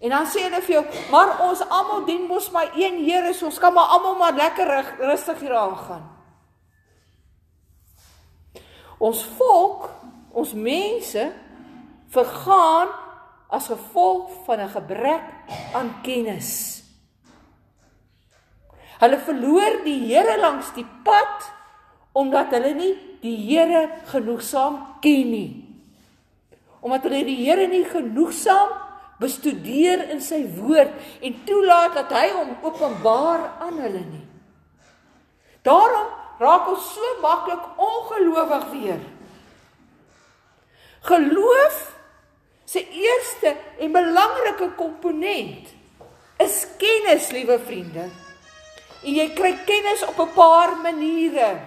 En 0.00 0.12
dan 0.12 0.26
sê 0.28 0.42
hulle 0.44 0.60
vir 0.62 0.74
jou, 0.74 0.84
"Maar 1.10 1.40
ons 1.40 1.68
almal 1.68 2.04
dien 2.04 2.26
mos 2.26 2.50
maar 2.50 2.70
een 2.74 3.04
Here, 3.04 3.32
so 3.34 3.46
ons 3.46 3.58
kan 3.58 3.72
maar 3.72 3.88
almal 3.88 4.16
maar 4.16 4.34
lekker 4.34 4.94
rustig 4.98 5.40
hier 5.40 5.56
aangaan." 5.56 6.16
Ons 8.98 9.24
volk, 9.24 9.90
ons 10.32 10.52
mense 10.52 11.32
vergaan 12.08 12.88
as 13.48 13.66
gevolg 13.66 14.30
van 14.44 14.60
'n 14.60 14.68
gebrek 14.68 15.22
aan 15.72 16.00
kennis. 16.02 16.82
Hulle 18.98 19.18
verloor 19.18 19.84
die 19.84 20.00
Here 20.08 20.40
langs 20.40 20.72
die 20.72 20.86
pad 21.04 21.52
omdat 22.12 22.50
hulle 22.50 22.74
nie 22.74 22.94
die 23.20 23.36
Here 23.36 23.90
genoegsaam 24.04 24.80
ken 25.00 25.30
nie. 25.30 25.52
Omdat 26.80 27.02
hulle 27.02 27.24
die 27.24 27.44
Here 27.44 27.66
nie 27.66 27.84
genoegsaam 27.84 28.85
bestudeer 29.20 30.10
in 30.12 30.20
sy 30.20 30.42
woord 30.58 30.92
en 31.24 31.36
toelaat 31.48 31.94
dat 31.96 32.12
hy 32.12 32.26
hom 32.34 32.52
openbaar 32.68 33.46
aan 33.64 33.78
hulle 33.80 34.04
nie. 34.04 34.24
Daarom 35.66 36.10
raak 36.38 36.68
ons 36.68 36.90
so 36.94 37.12
maklik 37.22 37.62
ongelowig 37.80 38.66
weer. 38.74 39.00
Geloof 41.06 41.80
se 42.66 42.82
eerste 42.82 43.54
en 43.78 43.94
belangrike 43.94 44.72
komponent 44.76 45.72
is 46.42 46.66
kennis, 46.78 47.30
liewe 47.32 47.58
vriende. 47.64 48.08
En 49.06 49.14
jy 49.14 49.28
kry 49.38 49.52
kennis 49.64 50.02
op 50.04 50.18
'n 50.20 50.34
paar 50.34 50.76
maniere. 50.82 51.60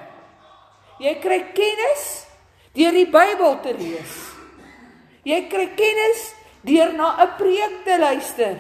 Jy 1.00 1.16
kry 1.20 1.40
kennis 1.54 2.26
deur 2.74 2.92
die 2.92 3.08
Bybel 3.08 3.60
te 3.64 3.74
lees. 3.74 4.14
Jy 5.24 5.48
kry 5.48 5.68
kennis 5.76 6.34
deur 6.62 6.94
na 6.94 7.16
'n 7.24 7.36
preek 7.38 7.84
te 7.84 8.00
luister. 8.00 8.58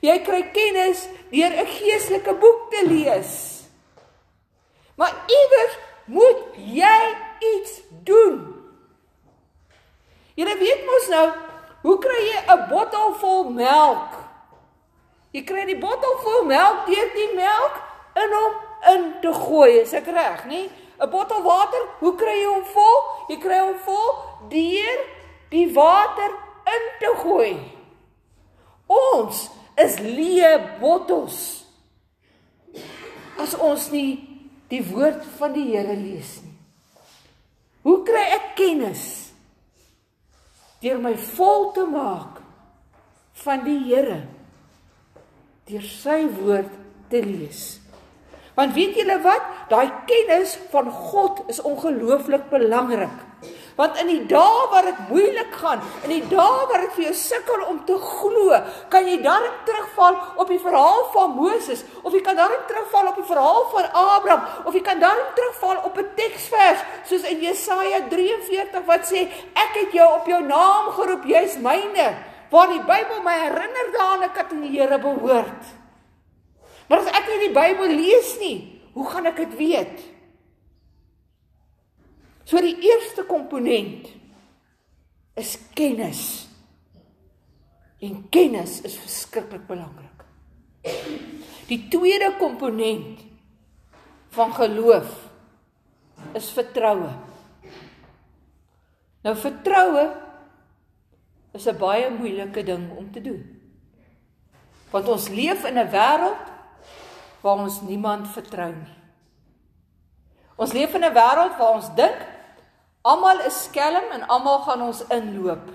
Jy 0.00 0.18
kry 0.22 0.42
kennis 0.52 1.08
deur 1.30 1.52
'n 1.52 1.66
geestelike 1.66 2.34
boek 2.34 2.70
te 2.70 2.86
lees. 2.86 3.64
Maar 4.96 5.14
iewers 5.26 5.74
moet 6.04 6.40
jy 6.54 7.16
iets 7.38 7.80
doen. 8.04 8.56
Jy 10.34 10.58
weet 10.58 10.84
mos 10.86 11.08
nou, 11.08 11.28
hoe 11.82 11.98
kry 11.98 12.20
jy 12.24 12.40
'n 12.46 12.68
bottel 12.68 13.14
vol 13.14 13.50
melk? 13.50 14.12
Jy 15.30 15.44
kry 15.44 15.64
die 15.64 15.78
bottel 15.78 16.16
vol 16.22 16.44
melk 16.44 16.86
deur 16.86 17.10
die 17.14 17.34
melk 17.34 17.76
in 18.14 18.32
hom 18.32 18.54
in 18.94 19.20
te 19.20 19.32
gooi, 19.32 19.80
is 19.80 19.92
ek 19.92 20.06
reg, 20.06 20.44
nie? 20.46 20.70
'n 20.98 21.10
bottel 21.10 21.42
water, 21.42 21.82
hoe 21.98 22.14
kry 22.14 22.36
jy 22.40 22.46
hom 22.46 22.64
vol? 22.64 22.98
Jy 23.28 23.38
kry 23.38 23.58
hom 23.58 23.78
vol 23.84 24.10
deur 24.48 24.98
die 25.50 25.68
water 25.72 26.30
in 26.76 26.88
te 27.00 27.12
gooi. 27.22 27.52
Ons 28.90 29.46
is 29.80 29.98
leë 30.02 30.52
bottels. 30.80 31.38
As 33.40 33.54
ons 33.56 33.88
nie 33.94 34.18
die 34.70 34.82
woord 34.90 35.24
van 35.38 35.54
die 35.56 35.66
Here 35.72 35.96
lees 35.96 36.38
nie. 36.44 36.56
Hoe 37.86 38.02
kry 38.06 38.26
ek 38.36 38.52
kennis? 38.58 39.04
Deur 40.84 41.00
my 41.00 41.14
vol 41.36 41.70
te 41.76 41.86
maak 41.88 42.40
van 43.44 43.64
die 43.64 43.78
Here. 43.88 44.20
Deur 45.68 45.86
sy 45.86 46.22
woord 46.40 46.72
te 47.10 47.22
lees. 47.24 47.80
Want 48.58 48.74
weet 48.76 48.98
julle 49.00 49.16
wat? 49.24 49.46
Daai 49.70 49.88
kennis 50.08 50.56
van 50.72 50.90
God 50.90 51.44
is 51.48 51.62
ongelooflik 51.64 52.50
belangrik. 52.52 53.29
Want 53.80 53.96
in 53.96 54.10
die 54.10 54.26
dae 54.28 54.64
waar 54.68 54.84
dit 54.84 54.98
moeilik 55.08 55.54
gaan, 55.56 55.80
in 56.04 56.12
die 56.12 56.24
dae 56.28 56.64
waar 56.68 56.82
dit 56.84 56.96
vir 56.98 57.04
jou 57.06 57.14
sukkel 57.16 57.62
om 57.64 57.78
te 57.88 57.96
glo, 57.96 58.58
kan 58.92 59.06
jy 59.08 59.16
daarin 59.24 59.54
terugval 59.64 60.18
op 60.42 60.52
die 60.52 60.60
verhaal 60.60 61.06
van 61.14 61.32
Moses, 61.38 61.86
of 62.04 62.12
jy 62.12 62.20
kan 62.26 62.36
daarin 62.36 62.60
terugval 62.68 63.08
op 63.08 63.22
die 63.22 63.24
verhaal 63.30 63.64
van 63.72 63.88
Abraham, 64.02 64.68
of 64.68 64.76
jy 64.76 64.84
kan 64.84 65.00
daarin 65.00 65.32
terugval 65.38 65.80
op 65.88 65.96
'n 65.96 66.12
teksvers 66.18 66.84
soos 67.08 67.24
in 67.32 67.40
Jesaja 67.40 68.04
43 68.12 68.84
wat 68.84 69.08
sê, 69.08 69.28
"Ek 69.56 69.72
het 69.80 69.92
jou 69.92 70.08
op 70.12 70.26
jou 70.26 70.42
naam 70.42 70.92
geroep, 70.92 71.24
jy's 71.24 71.56
myne." 71.56 72.14
Waar 72.50 72.68
die 72.68 72.82
Bybel 72.82 73.22
my 73.22 73.38
herinner 73.38 73.92
daaraan 73.92 74.22
ek 74.22 74.36
het 74.36 74.52
aan 74.52 74.60
die 74.60 74.80
Here 74.80 74.98
behoort. 74.98 75.62
Maar 76.88 76.98
as 76.98 77.06
ek 77.06 77.28
nie 77.28 77.46
die 77.46 77.54
Bybel 77.54 77.86
lees 77.86 78.38
nie, 78.38 78.80
hoe 78.94 79.06
gaan 79.06 79.26
ek 79.26 79.36
dit 79.36 79.56
weet? 79.56 80.19
So 82.50 82.58
die 82.58 82.74
eerste 82.82 83.22
komponent 83.30 84.08
is 85.38 85.54
kennis. 85.78 86.48
En 88.02 88.24
kennis 88.32 88.80
is 88.82 88.96
verskriklik 88.98 89.68
belangrik. 89.68 90.24
Die 91.70 91.84
tweede 91.92 92.32
komponent 92.40 93.20
van 94.34 94.50
geloof 94.56 95.12
is 96.34 96.48
vertroue. 96.56 97.12
Nou 99.22 99.36
vertroue 99.36 100.08
is 101.54 101.68
'n 101.68 101.78
baie 101.78 102.10
moeilike 102.10 102.64
ding 102.64 102.90
om 102.96 103.12
te 103.12 103.20
doen. 103.20 103.46
Want 104.90 105.08
ons 105.08 105.28
leef 105.28 105.64
in 105.64 105.78
'n 105.78 105.90
wêreld 105.90 106.50
waar 107.42 107.58
ons 107.62 107.80
niemand 107.80 108.28
vertrou 108.28 108.74
nie. 108.74 108.94
Ons 110.56 110.72
leef 110.72 110.94
in 110.94 111.04
'n 111.04 111.14
wêreld 111.14 111.56
waar 111.56 111.74
ons 111.74 111.94
dink 111.94 112.39
almal 113.02 113.40
is 113.46 113.64
skelm 113.66 114.10
en 114.12 114.26
almal 114.28 114.62
gaan 114.66 114.82
ons 114.82 115.02
inloop. 115.12 115.68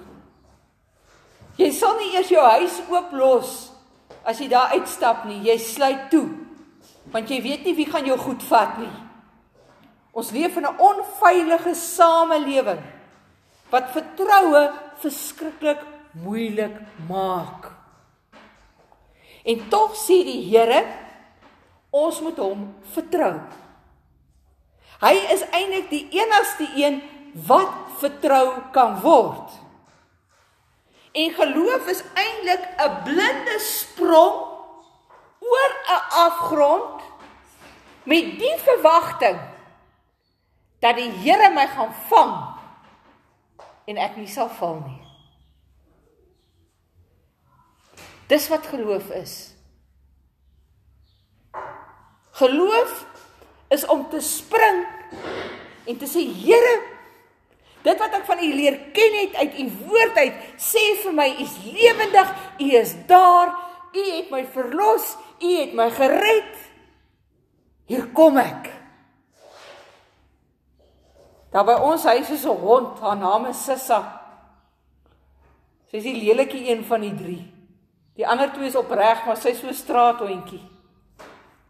Jy 1.55 1.69
sal 1.71 1.95
nie 1.99 2.13
eers 2.15 2.31
jou 2.31 2.43
huis 2.57 2.81
oop 2.91 3.13
los 3.15 3.53
as 4.27 4.41
jy 4.41 4.49
daar 4.51 4.73
uitstap 4.75 5.23
nie. 5.29 5.39
Jy 5.45 5.57
sluit 5.61 6.09
toe. 6.11 6.27
Want 7.13 7.29
jy 7.29 7.39
weet 7.43 7.63
nie 7.65 7.75
wie 7.77 7.87
gaan 7.89 8.07
jou 8.07 8.17
goed 8.19 8.43
vat 8.49 8.77
nie. 8.81 8.91
Ons 10.15 10.31
leef 10.31 10.57
in 10.57 10.65
'n 10.65 10.79
onveilige 10.79 11.75
samelewing 11.75 12.83
wat 13.69 13.91
vertroue 13.91 14.73
verskriklik 14.99 15.81
moeilik 16.11 16.75
maak. 17.09 17.71
En 19.45 19.69
tog 19.69 19.95
sê 19.95 20.23
die 20.23 20.49
Here 20.49 21.05
Ons 21.95 22.19
moet 22.19 22.39
hom 22.43 22.65
vertrou. 22.91 23.37
Hy 24.99 25.13
is 25.31 25.43
eintlik 25.55 25.87
die 25.91 26.03
enigste 26.17 26.67
een 26.75 26.99
wat 27.43 27.73
vertrou 27.99 28.71
kan 28.71 28.99
word. 29.03 29.51
En 31.11 31.31
geloof 31.35 31.87
is 31.87 32.03
eintlik 32.13 32.63
'n 32.79 33.03
blinde 33.03 33.59
sprong 33.59 34.35
oor 35.39 35.71
'n 35.87 36.03
afgrond 36.09 37.01
met 38.03 38.39
die 38.39 38.57
verwagting 38.57 39.39
dat 40.79 40.95
die 40.95 41.11
Here 41.11 41.49
my 41.49 41.67
gaan 41.67 41.93
vang 42.09 42.35
en 43.85 43.97
ek 43.97 44.15
nie 44.15 44.27
sal 44.27 44.49
val 44.49 44.79
nie. 44.85 45.01
Dis 48.27 48.47
wat 48.47 48.67
geloof 48.67 49.09
is. 49.09 49.53
Geloof 52.31 53.05
is 53.67 53.85
om 53.85 54.09
te 54.09 54.21
spring 54.21 54.85
en 55.85 55.97
te 55.97 56.09
sê 56.09 56.25
Here, 56.25 56.94
Dit 57.85 58.01
wat 58.01 58.15
ek 58.17 58.25
van 58.25 58.41
U 58.41 58.49
leer 58.57 58.79
ken 58.95 59.17
het 59.19 59.35
uit 59.43 59.59
U 59.61 59.65
woord 59.85 60.17
uit, 60.17 60.37
sê 60.57 60.83
vir 61.03 61.13
my 61.13 61.27
U 61.35 61.43
is 61.43 61.57
lewendig, 61.69 62.31
U 62.57 62.69
is 62.79 62.95
daar, 63.09 63.53
U 63.93 64.05
het 64.09 64.31
my 64.33 64.41
verlos, 64.55 65.11
U 65.41 65.51
het 65.59 65.75
my 65.77 65.89
gered. 65.93 66.55
Hier 67.85 68.07
kom 68.17 68.39
ek. 68.41 68.71
Daar 71.53 71.67
by 71.67 71.77
ons 71.85 72.03
huis 72.09 72.29
is 72.33 72.45
'n 72.45 72.57
hond, 72.57 72.99
haar 72.99 73.17
naam 73.17 73.45
is 73.45 73.63
Sissa. 73.63 74.01
Sy 75.91 75.97
is 75.97 76.03
die 76.03 76.23
lelikie 76.25 76.69
een 76.69 76.83
van 76.83 77.01
die 77.01 77.13
3. 77.15 77.53
Die 78.15 78.27
ander 78.27 78.51
twee 78.51 78.67
is 78.67 78.75
opreg, 78.75 79.25
maar 79.25 79.37
sy 79.37 79.49
is 79.49 79.59
so 79.59 79.71
straathondjie. 79.71 80.61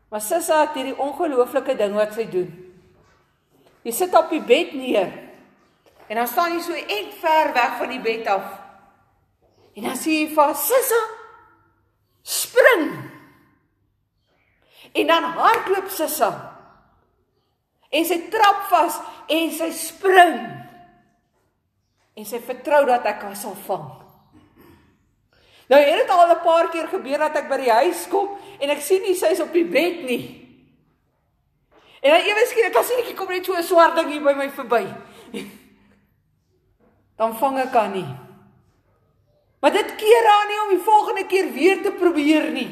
Maar 0.10 0.22
Sissa 0.22 0.62
het 0.62 0.74
hierdie 0.74 0.98
ongelooflike 0.98 1.76
ding 1.76 1.94
wat 1.94 2.14
sy 2.14 2.30
doen. 2.30 2.50
Jy 3.84 3.92
sit 3.92 4.16
op 4.16 4.30
die 4.30 4.42
bed 4.42 4.74
neer. 4.74 5.25
En 6.08 6.16
dan 6.16 6.28
staan 6.28 6.54
jy 6.54 6.62
so 6.62 6.74
ent 6.74 7.14
ver 7.22 7.54
weg 7.54 7.78
van 7.78 7.90
die 7.90 8.02
bed 8.02 8.28
af. 8.28 8.46
En 9.76 9.84
dan 9.90 9.98
sê 9.98 10.22
jy 10.22 10.28
vir 10.34 10.54
Sissa 10.56 11.02
spring. 12.26 12.86
En 14.92 15.08
dan 15.08 15.24
hardloop 15.24 15.90
Sissa. 15.90 16.32
En 17.90 18.06
sy 18.06 18.20
trap 18.32 18.66
vas 18.70 19.02
en 19.28 19.52
sy 19.52 19.70
spring. 19.76 20.40
En 22.16 22.26
sy 22.28 22.40
vertrou 22.44 22.86
dat 22.88 23.06
ek 23.10 23.28
haar 23.28 23.38
sal 23.40 23.58
vang. 23.66 23.86
Nou 25.66 25.82
het 25.82 25.98
dit 25.98 26.10
al 26.10 26.32
'n 26.32 26.42
paar 26.44 26.70
keer 26.70 26.88
gebeur 26.88 27.18
dat 27.18 27.36
ek 27.36 27.50
by 27.50 27.58
die 27.58 27.72
huis 27.72 28.08
kom 28.08 28.38
en 28.60 28.70
ek 28.70 28.82
sien 28.82 29.02
nie 29.02 29.16
sy's 29.16 29.42
op 29.42 29.54
die 29.54 29.66
bed 29.66 30.04
nie. 30.06 30.46
En 32.02 32.12
dan 32.12 32.22
ewe 32.22 32.46
skielik 32.46 32.76
as 32.76 32.92
ek 32.92 33.16
kom 33.16 33.30
net 33.30 33.46
so 33.46 33.54
'n 33.54 33.64
swart 33.64 33.96
ding 33.96 34.12
hier 34.12 34.22
by 34.22 34.34
my 34.34 34.50
verby. 34.50 34.94
Dan 37.16 37.36
vang 37.40 37.60
ek 37.64 37.76
haar 37.76 37.92
nie. 37.94 38.08
Maar 39.60 39.72
dit 39.72 39.96
keer 39.96 40.28
haar 40.30 40.48
nie 40.50 40.62
om 40.64 40.74
die 40.76 40.84
volgende 40.86 41.26
keer 41.26 41.52
weer 41.52 41.80
te 41.82 41.92
probeer 41.92 42.52
nie. 42.52 42.70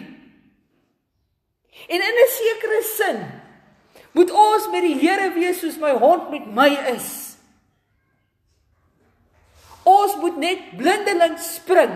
En 1.88 2.00
in 2.02 2.18
'n 2.24 2.30
sekere 2.30 2.82
sin 2.84 3.42
moet 4.12 4.32
ons 4.32 4.70
met 4.70 4.82
die 4.82 5.00
Here 5.00 5.32
wees 5.34 5.60
soos 5.60 5.78
my 5.78 5.92
hond 5.92 6.30
met 6.30 6.46
my 6.46 6.70
is. 6.94 7.38
Ons 9.84 10.16
moet 10.16 10.38
net 10.38 10.78
blindeling 10.78 11.40
spring. 11.40 11.94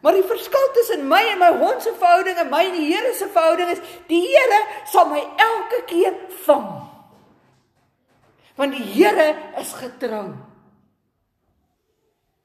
Maar 0.00 0.12
die 0.12 0.26
verskil 0.28 0.70
tussen 0.72 1.08
my 1.08 1.22
en 1.32 1.38
my 1.38 1.52
hond 1.58 1.82
se 1.82 1.94
verhouding 1.98 2.36
en 2.36 2.50
my 2.52 2.64
en 2.64 2.76
die 2.76 2.92
Here 2.92 3.14
se 3.14 3.28
verhouding 3.32 3.70
is 3.70 3.80
die 4.06 4.20
Here 4.20 4.60
sal 4.92 5.08
my 5.08 5.22
elke 5.36 5.82
keer 5.86 6.18
vang. 6.44 6.68
Want 8.54 8.76
die 8.76 8.84
Here 8.84 9.34
is 9.56 9.72
getrou. 9.72 10.34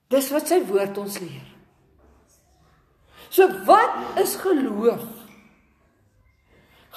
Dis 0.09 0.31
wat 0.33 0.49
sy 0.49 0.59
woord 0.65 0.97
ons 0.97 1.19
leer. 1.21 1.45
So 3.29 3.45
wat 3.67 4.17
is 4.17 4.33
geloof? 4.41 5.05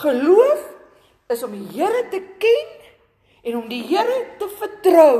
Geloof 0.00 0.62
is 1.32 1.42
om 1.44 1.52
die 1.52 1.68
Here 1.74 2.06
te 2.12 2.22
ken 2.40 2.70
en 3.42 3.58
om 3.60 3.66
die 3.68 3.82
Here 3.84 4.16
te 4.40 4.48
vertrou. 4.56 5.16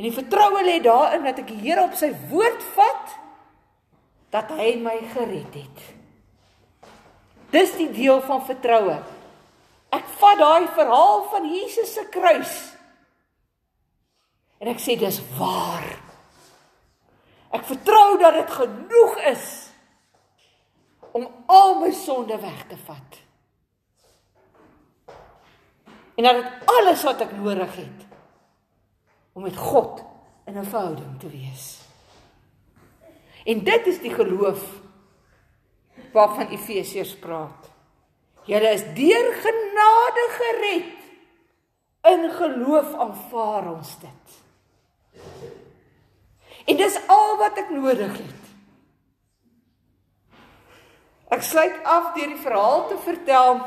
En 0.00 0.06
die 0.08 0.16
vertroue 0.16 0.62
lê 0.64 0.78
daarin 0.84 1.24
dat 1.28 1.40
ek 1.42 1.48
die 1.52 1.62
Here 1.64 1.86
op 1.88 1.96
sy 1.96 2.12
woord 2.28 2.60
vat 2.76 3.16
dat 4.32 4.52
hy 4.56 4.74
my 4.80 4.98
gered 5.14 5.56
het. 5.56 5.80
Dis 7.50 7.72
die 7.76 7.90
deel 7.90 8.20
van 8.22 8.44
vertroue. 8.46 9.00
Ek 9.90 10.06
vat 10.20 10.38
daai 10.38 10.68
verhaal 10.76 11.24
van 11.32 11.48
Jesus 11.50 11.96
se 11.96 12.04
kruis. 12.12 12.69
En 14.60 14.68
ek 14.68 14.80
sê 14.82 14.96
dis 15.00 15.18
waar. 15.38 15.88
Ek 17.50 17.64
vertrou 17.66 18.18
dat 18.20 18.36
dit 18.38 18.52
genoeg 18.60 19.16
is 19.32 19.48
om 21.16 21.26
al 21.50 21.80
my 21.80 21.90
sonde 21.96 22.36
weg 22.38 22.62
te 22.70 22.76
vat 22.86 23.18
en 26.20 26.26
dat 26.26 26.42
dit 26.42 26.68
alles 26.68 27.02
wat 27.08 27.22
ek 27.24 27.30
nodig 27.32 27.76
het 27.80 28.02
om 29.32 29.46
met 29.46 29.56
God 29.56 30.02
in 30.44 30.58
'n 30.58 30.64
verhouding 30.64 31.18
te 31.20 31.30
wees. 31.30 31.80
En 33.44 33.64
dit 33.64 33.86
is 33.86 34.00
die 34.00 34.12
geloof 34.14 34.62
waarvan 36.12 36.48
Efesiërs 36.48 37.16
praat. 37.16 37.70
Julle 38.44 38.68
is 38.68 38.84
deur 38.94 39.32
genade 39.32 40.26
gered. 40.28 40.98
In 42.02 42.30
geloof 42.30 42.94
aanvaar 42.94 43.72
ons 43.72 43.98
dit. 43.98 44.49
En 46.66 46.76
dis 46.76 46.98
al 47.06 47.36
wat 47.40 47.58
ek 47.58 47.70
nodig 47.70 48.12
het. 48.18 48.36
Ek 51.30 51.42
sluit 51.46 51.76
af 51.86 52.12
deur 52.16 52.32
die 52.32 52.42
verhaal 52.42 52.88
te 52.90 52.98
vertel 53.04 53.60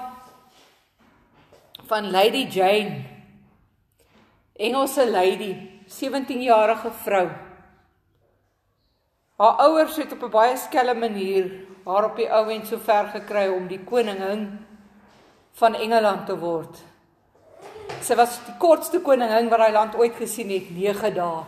van 1.88 2.12
Lady 2.12 2.43
Jane. 2.51 3.03
Engelse 4.53 5.06
lady, 5.10 5.56
17-jarige 5.89 6.91
vrou. 7.03 7.27
Haar 9.39 9.56
ouers 9.67 9.95
het 9.95 10.12
op 10.12 10.23
'n 10.23 10.29
baie 10.29 10.58
skelm 10.58 10.99
manier 10.99 11.51
haar 11.86 12.08
op 12.08 12.15
die 12.19 12.29
ou 12.32 12.47
end 12.51 12.67
so 12.67 12.79
ver 12.79 13.10
gekry 13.12 13.47
om 13.51 13.67
die 13.67 13.82
koningin 13.84 14.45
van 15.60 15.75
Engeland 15.75 16.25
te 16.25 16.38
word. 16.39 16.79
Sy 18.03 18.15
was 18.15 18.39
die 18.47 18.56
kortste 18.60 19.01
koningin 19.03 19.49
wat 19.51 19.60
daai 19.60 19.75
land 19.75 19.97
ooit 19.99 20.15
gesien 20.15 20.49
het, 20.49 20.71
9 20.71 21.13
dae. 21.15 21.43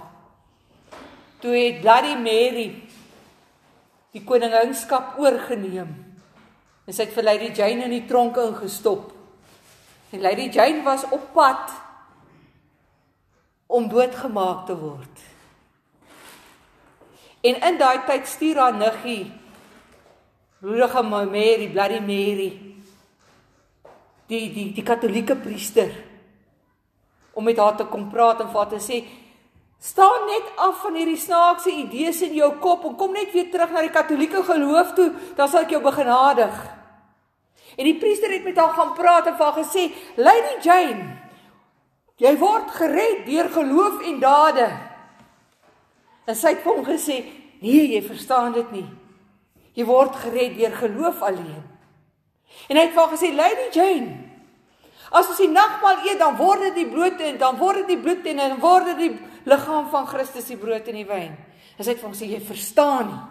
Toe 1.45 1.53
het 1.53 1.83
Bloody 1.83 2.15
Mary 2.17 2.69
die 4.15 4.23
koninginskap 4.25 5.19
oorgeneem. 5.21 5.91
En 6.89 6.95
sy 6.95 7.03
het 7.05 7.11
vir 7.13 7.25
Lady 7.27 7.51
Jane 7.53 7.83
in 7.85 7.91
die 7.93 8.05
tronk 8.09 8.39
ingestop. 8.41 9.11
En 10.09 10.23
Lady 10.23 10.47
Jane 10.49 10.81
was 10.81 11.03
op 11.13 11.27
pad 11.35 11.69
om 13.69 13.85
doodgemaak 13.91 14.63
te 14.65 14.77
word. 14.79 15.21
En 17.45 17.61
in 17.69 17.77
daai 17.77 18.07
tyd 18.07 18.25
stuur 18.25 18.61
haar 18.63 18.79
niggie 18.79 19.27
Broerige 20.63 21.03
Mary, 21.05 21.67
Bloody 21.69 21.99
Mary, 22.01 22.49
die 24.33 24.41
die 24.49 24.65
die 24.79 24.87
katolieke 24.87 25.37
priester 25.37 25.93
om 27.37 27.45
met 27.45 27.61
haar 27.61 27.77
te 27.77 27.85
kom 27.85 28.09
praat 28.09 28.41
en 28.41 28.49
vir 28.49 28.61
haar 28.63 28.73
te 28.73 28.81
sê 28.81 29.03
staan 29.79 30.25
net 30.25 30.47
af 30.55 30.81
van 30.81 30.95
hierdie 30.95 31.19
snaakse 31.19 31.71
idees 31.71 32.21
in 32.21 32.33
jou 32.33 32.51
kop 32.59 32.85
en 32.85 32.95
kom 32.95 33.13
net 33.13 33.31
weer 33.33 33.51
terug 33.51 33.71
na 33.71 33.83
die 33.85 33.93
katolieke 33.93 34.43
geloof 34.43 34.95
toe, 34.97 35.11
dan 35.35 35.49
sal 35.49 35.65
ek 35.65 35.75
jou 35.75 35.81
begenadig. 35.83 36.55
En 37.75 37.83
die 37.83 37.97
priester 37.99 38.31
het 38.31 38.43
met 38.43 38.57
haar 38.57 38.73
gaan 38.73 38.93
praat 38.95 39.27
en 39.27 39.37
vir 39.37 39.45
haar 39.45 39.59
gesê: 39.59 39.91
"Lady 40.15 40.55
Jane, 40.63 41.17
jy 42.17 42.37
word 42.37 42.71
gered 42.71 43.25
deur 43.25 43.49
geloof 43.49 44.01
en 44.01 44.19
dade." 44.19 44.67
En 46.25 46.35
sy 46.35 46.55
het 46.55 46.63
hom 46.63 46.85
gesê: 46.85 47.23
"Nee, 47.59 47.87
jy 47.93 48.01
verstaan 48.01 48.53
dit 48.53 48.71
nie. 48.71 48.89
Jy 49.73 49.85
word 49.85 50.15
gered 50.15 50.57
deur 50.57 50.71
geloof 50.71 51.21
alleen." 51.21 51.63
En 52.69 52.77
hy 52.77 52.83
het 52.83 52.93
vir 52.93 53.01
haar 53.01 53.17
gesê: 53.17 53.35
"Lady 53.35 53.67
Jane, 53.71 54.17
as 55.11 55.27
ons 55.27 55.37
die 55.37 55.51
nagmaal 55.51 56.05
eet, 56.07 56.19
dan 56.19 56.35
word 56.37 56.61
dit 56.61 56.75
die 56.75 56.89
bloed 56.89 57.19
en 57.19 57.37
dan 57.37 57.57
word 57.57 57.75
dit 57.75 57.87
die 57.87 58.01
bloed 58.01 58.25
en 58.25 58.37
dan 58.37 58.59
word 58.59 58.85
dit 58.85 58.97
die 58.97 59.19
liggaam 59.45 59.89
van 59.89 60.07
Christus, 60.07 60.49
die 60.51 60.57
brood 60.57 60.87
en 60.87 60.99
die 60.99 61.07
wyn." 61.09 61.37
Sy 61.77 61.89
het 61.91 61.99
vir 61.99 62.07
hom 62.09 62.15
gesê: 62.15 62.29
"Jy 62.29 62.41
verstaan 62.41 63.07
nie. 63.07 63.23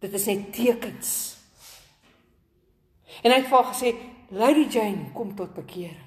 Dit 0.00 0.12
is 0.14 0.26
net 0.26 0.52
tekens." 0.52 1.36
En 3.22 3.32
hy 3.32 3.40
het 3.40 3.48
vir 3.48 3.56
haar 3.62 3.74
gesê, 3.74 3.94
"Lady 4.30 4.68
Jane, 4.68 5.12
kom 5.12 5.34
tot 5.36 5.54
bekering." 5.54 6.06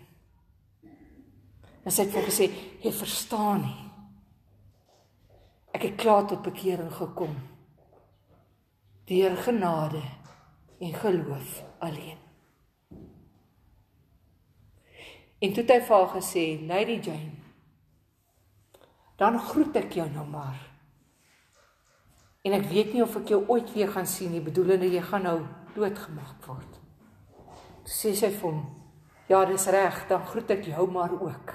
En 1.84 1.91
sy 1.91 2.02
het 2.02 2.12
vir 2.12 2.22
hom 2.22 2.30
gesê, 2.30 2.52
"Jy 2.82 2.91
verstaan 2.91 3.62
nie. 3.62 3.91
Ek 5.74 5.82
het 5.82 5.96
klaar 5.96 6.28
tot 6.28 6.41
bekering 6.41 6.93
gekom 6.93 7.36
deur 9.06 9.38
genade 9.38 10.02
en 10.80 10.93
geloof 10.93 11.63
alleen." 11.80 12.17
En 15.39 15.54
toe 15.54 15.63
het 15.63 15.72
hy 15.72 15.82
vir 15.82 15.96
haar 15.96 16.22
gesê, 16.22 16.67
"Lady 16.67 17.00
Jane, 17.02 17.42
dan 19.24 19.40
groet 19.40 19.82
ek 19.82 19.98
jou 20.02 20.10
nou 20.12 20.28
maar." 20.28 20.60
En 22.44 22.54
ek 22.60 22.70
weet 22.70 22.94
nie 22.94 23.04
of 23.04 23.16
ek 23.16 23.34
jou 23.34 23.44
ooit 23.48 23.74
weer 23.74 23.92
gaan 23.92 24.08
sien 24.08 24.32
nie, 24.32 24.44
bedoelende 24.44 24.92
jy 24.92 25.02
gaan 25.02 25.24
nou 25.24 25.38
doodgemaak 25.76 26.44
word 26.48 26.84
sê 27.86 28.14
sy 28.16 28.30
vir 28.32 28.50
hom: 28.50 28.64
"Ja, 29.28 29.46
dis 29.46 29.68
reg, 29.68 30.08
dan 30.08 30.26
groet 30.26 30.52
ek 30.52 30.66
jou 30.66 30.92
maar 30.92 31.12
ook." 31.12 31.54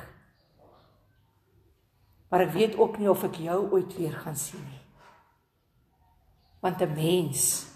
Maar 2.30 2.40
ek 2.40 2.52
weet 2.52 2.76
ook 2.76 2.98
nie 2.98 3.10
of 3.10 3.24
ek 3.24 3.36
jou 3.40 3.70
ooit 3.72 3.96
weer 3.96 4.12
gaan 4.12 4.36
sien 4.36 4.60
nie. 4.60 4.84
Want 6.60 6.82
'n 6.82 6.94
mens 6.94 7.66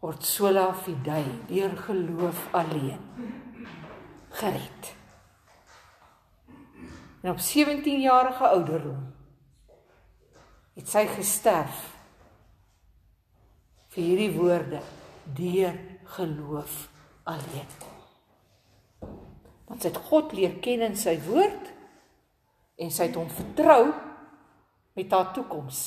word 0.00 0.22
sola 0.22 0.74
fidei 0.74 1.24
deur 1.48 1.76
geloof 1.76 2.48
alleen 2.52 3.00
gered. 4.30 4.96
En 7.24 7.30
op 7.30 7.38
17 7.38 8.00
jarige 8.00 8.48
ouderdom 8.48 9.14
het 10.74 10.90
sy 10.92 11.06
gesterf 11.08 11.78
vir 13.94 14.02
hierdie 14.02 14.34
woorde 14.34 14.82
deur 15.38 15.78
geloof 16.18 16.74
alleen. 17.24 17.72
Want 19.64 19.80
sy 19.80 19.88
het 19.88 20.02
God 20.10 20.36
leer 20.36 20.58
ken 20.60 20.84
in 20.84 21.00
sy 21.00 21.16
woord 21.24 21.72
en 22.76 22.92
sy 22.92 23.08
het 23.08 23.16
hom 23.16 23.32
vertrou 23.32 23.94
met 25.00 25.16
haar 25.16 25.32
toekoms. 25.32 25.80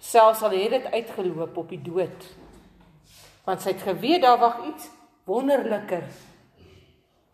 Selfs 0.00 0.46
al 0.48 0.56
het 0.56 0.78
dit 0.78 0.92
uitgeloop 0.96 1.60
op 1.60 1.68
die 1.76 1.82
dood. 1.84 2.30
Want 3.44 3.60
sy 3.60 3.76
het 3.76 3.84
geweet 3.84 4.24
daar 4.24 4.40
wag 4.40 4.64
iets 4.64 4.88
wonderliker 5.28 6.08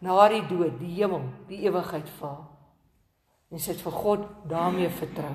na 0.00 0.28
die 0.32 0.42
dood, 0.48 0.78
die 0.80 0.94
hemel, 0.96 1.26
die 1.48 1.60
ewigheid 1.68 2.08
vir 2.18 2.28
haar. 2.28 2.46
En 3.50 3.60
sy 3.60 3.74
het 3.74 3.82
vir 3.84 3.96
God 3.98 4.26
daarmee 4.48 4.90
vertrou. 4.94 5.34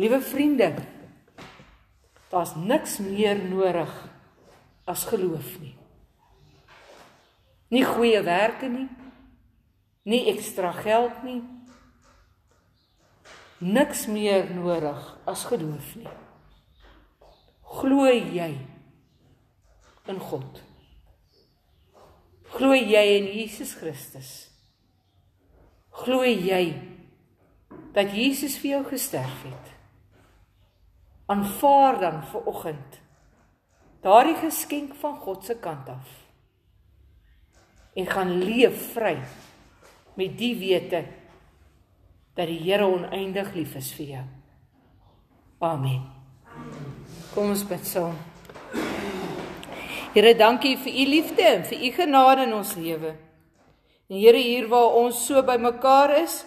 Liewe 0.00 0.20
vriende, 0.24 0.72
daar's 2.30 2.54
niks 2.58 2.98
meer 3.02 3.38
nodig 3.44 3.90
as 4.88 5.04
geloof 5.08 5.52
nie. 5.62 5.74
Nie 7.70 7.84
goeie 7.86 8.22
werke 8.26 8.68
nie, 8.70 8.88
nie 10.02 10.24
ekstra 10.32 10.72
geld 10.74 11.22
nie. 11.26 11.40
Niks 13.60 14.06
meer 14.08 14.48
nodig 14.56 15.04
as 15.28 15.44
geloof 15.46 15.92
nie. 16.00 16.08
Glo 17.70 18.08
jy 18.08 18.50
in 20.10 20.18
God? 20.30 20.64
Glo 22.54 22.74
jy 22.74 23.04
in 23.16 23.28
Jesus 23.30 23.74
Christus? 23.78 24.30
Glo 26.02 26.24
jy 26.24 26.74
dat 27.94 28.14
Jesus 28.14 28.56
vir 28.62 28.76
jou 28.76 28.82
gesterf 28.90 29.44
het? 29.46 29.70
Aanvaar 31.30 32.00
dan 32.02 32.24
vir 32.32 32.50
oggend 32.50 32.98
daardie 34.00 34.36
geskenk 34.40 34.94
van 34.96 35.18
God 35.20 35.44
se 35.44 35.58
kant 35.60 35.88
af 35.92 36.08
en 38.00 38.06
gaan 38.06 38.32
leef 38.40 38.92
vry 38.94 39.16
met 40.16 40.38
die 40.38 40.54
wete 40.58 41.02
dat 42.34 42.48
die 42.48 42.60
Here 42.62 42.86
oneindig 42.86 43.52
lief 43.54 43.74
is 43.76 43.92
vir 43.92 44.06
jou. 44.14 44.26
Amen. 45.60 46.02
Kom 47.34 47.52
ons 47.52 47.66
bid 47.68 47.84
saam. 47.86 48.16
Here, 50.10 50.32
dankie 50.34 50.74
vir 50.74 50.90
u 50.90 51.04
liefde 51.06 51.44
en 51.46 51.60
vir 51.62 51.82
u 51.86 51.88
genade 51.94 52.42
in 52.48 52.54
ons 52.56 52.72
lewe. 52.74 53.12
En 54.10 54.16
Here, 54.18 54.38
hier 54.42 54.66
waar 54.66 54.96
ons 54.98 55.20
so 55.22 55.38
bymekaar 55.46 56.16
is, 56.18 56.40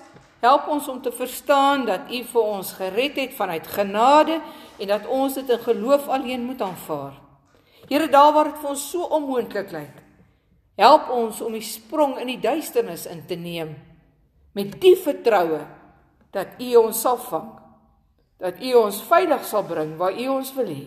help 0.44 0.66
ons 0.68 0.90
om 0.92 0.98
te 1.02 1.14
verstaan 1.16 1.86
dat 1.88 2.10
u 2.12 2.20
vir 2.28 2.42
ons 2.44 2.74
gered 2.76 3.16
het 3.22 3.36
vanuit 3.38 3.68
genade 3.72 4.42
en 4.84 4.90
dat 4.90 5.06
ons 5.08 5.38
dit 5.40 5.54
in 5.56 5.62
geloof 5.64 6.10
alleen 6.12 6.44
moet 6.44 6.62
aanvaar. 6.62 7.14
Here, 7.88 8.10
daar 8.12 8.34
waar 8.36 8.52
dit 8.52 8.60
vir 8.60 8.74
ons 8.74 8.84
so 8.92 9.08
onmoontlik 9.16 9.72
lyk, 9.72 10.02
help 10.76 11.08
ons 11.16 11.40
om 11.46 11.56
die 11.56 11.64
sprong 11.64 12.18
in 12.20 12.34
die 12.34 12.42
duisternis 12.44 13.06
in 13.08 13.24
te 13.30 13.38
neem 13.40 13.78
met 14.54 14.76
die 14.84 14.98
vertroue 15.00 15.62
dat 16.36 16.60
u 16.60 16.76
ons 16.82 17.00
sal 17.00 17.16
vang, 17.30 17.48
dat 18.44 18.60
u 18.60 18.74
ons 18.82 19.00
veilig 19.08 19.48
sal 19.48 19.64
bring 19.72 19.96
waar 20.02 20.20
u 20.20 20.28
ons 20.36 20.52
wil 20.60 20.68
hê. 20.68 20.84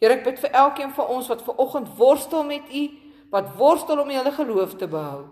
Here 0.00 0.12
ek 0.18 0.24
bid 0.26 0.40
vir 0.42 0.52
elkeen 0.52 0.92
van 0.96 1.12
ons 1.14 1.28
wat 1.32 1.42
ver 1.44 1.60
oggend 1.62 1.88
worstel 1.96 2.44
met 2.44 2.68
U, 2.68 2.84
wat 3.32 3.54
worstel 3.56 4.00
om 4.02 4.12
hulle 4.12 4.32
geloof 4.32 4.76
te 4.76 4.88
behou. 4.90 5.26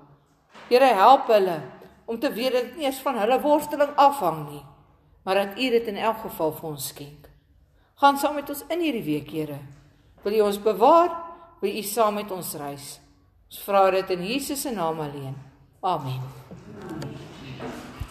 Here 0.70 0.94
help 0.96 1.28
hulle 1.32 1.60
om 2.08 2.18
te 2.20 2.32
weet 2.32 2.52
dat 2.52 2.66
dit 2.68 2.80
nie 2.80 2.88
eens 2.88 3.02
van 3.04 3.18
hulle 3.20 3.40
worsteling 3.40 3.92
afhang 4.00 4.42
nie, 4.48 4.64
maar 5.24 5.40
dat 5.40 5.58
U 5.60 5.70
dit 5.76 5.92
in 5.92 6.00
elk 6.00 6.24
geval 6.24 6.52
vir 6.56 6.68
ons 6.70 6.88
skenk. 6.92 7.30
Gaan 8.00 8.18
saam 8.18 8.34
met 8.40 8.50
ons 8.50 8.64
in 8.68 8.82
hierdie 8.82 9.04
week, 9.06 9.30
Here. 9.30 9.60
Wil 10.24 10.40
U 10.40 10.44
ons 10.48 10.60
bewaar? 10.60 11.12
Wil 11.60 11.78
U 11.78 11.82
saam 11.82 12.18
met 12.20 12.32
ons 12.32 12.54
reis? 12.60 12.94
Ons 13.52 13.62
vra 13.68 13.86
dit 13.94 14.16
in 14.16 14.26
Jesus 14.32 14.64
se 14.66 14.72
naam 14.74 15.00
alleen. 15.00 15.36
Amen. 15.84 17.03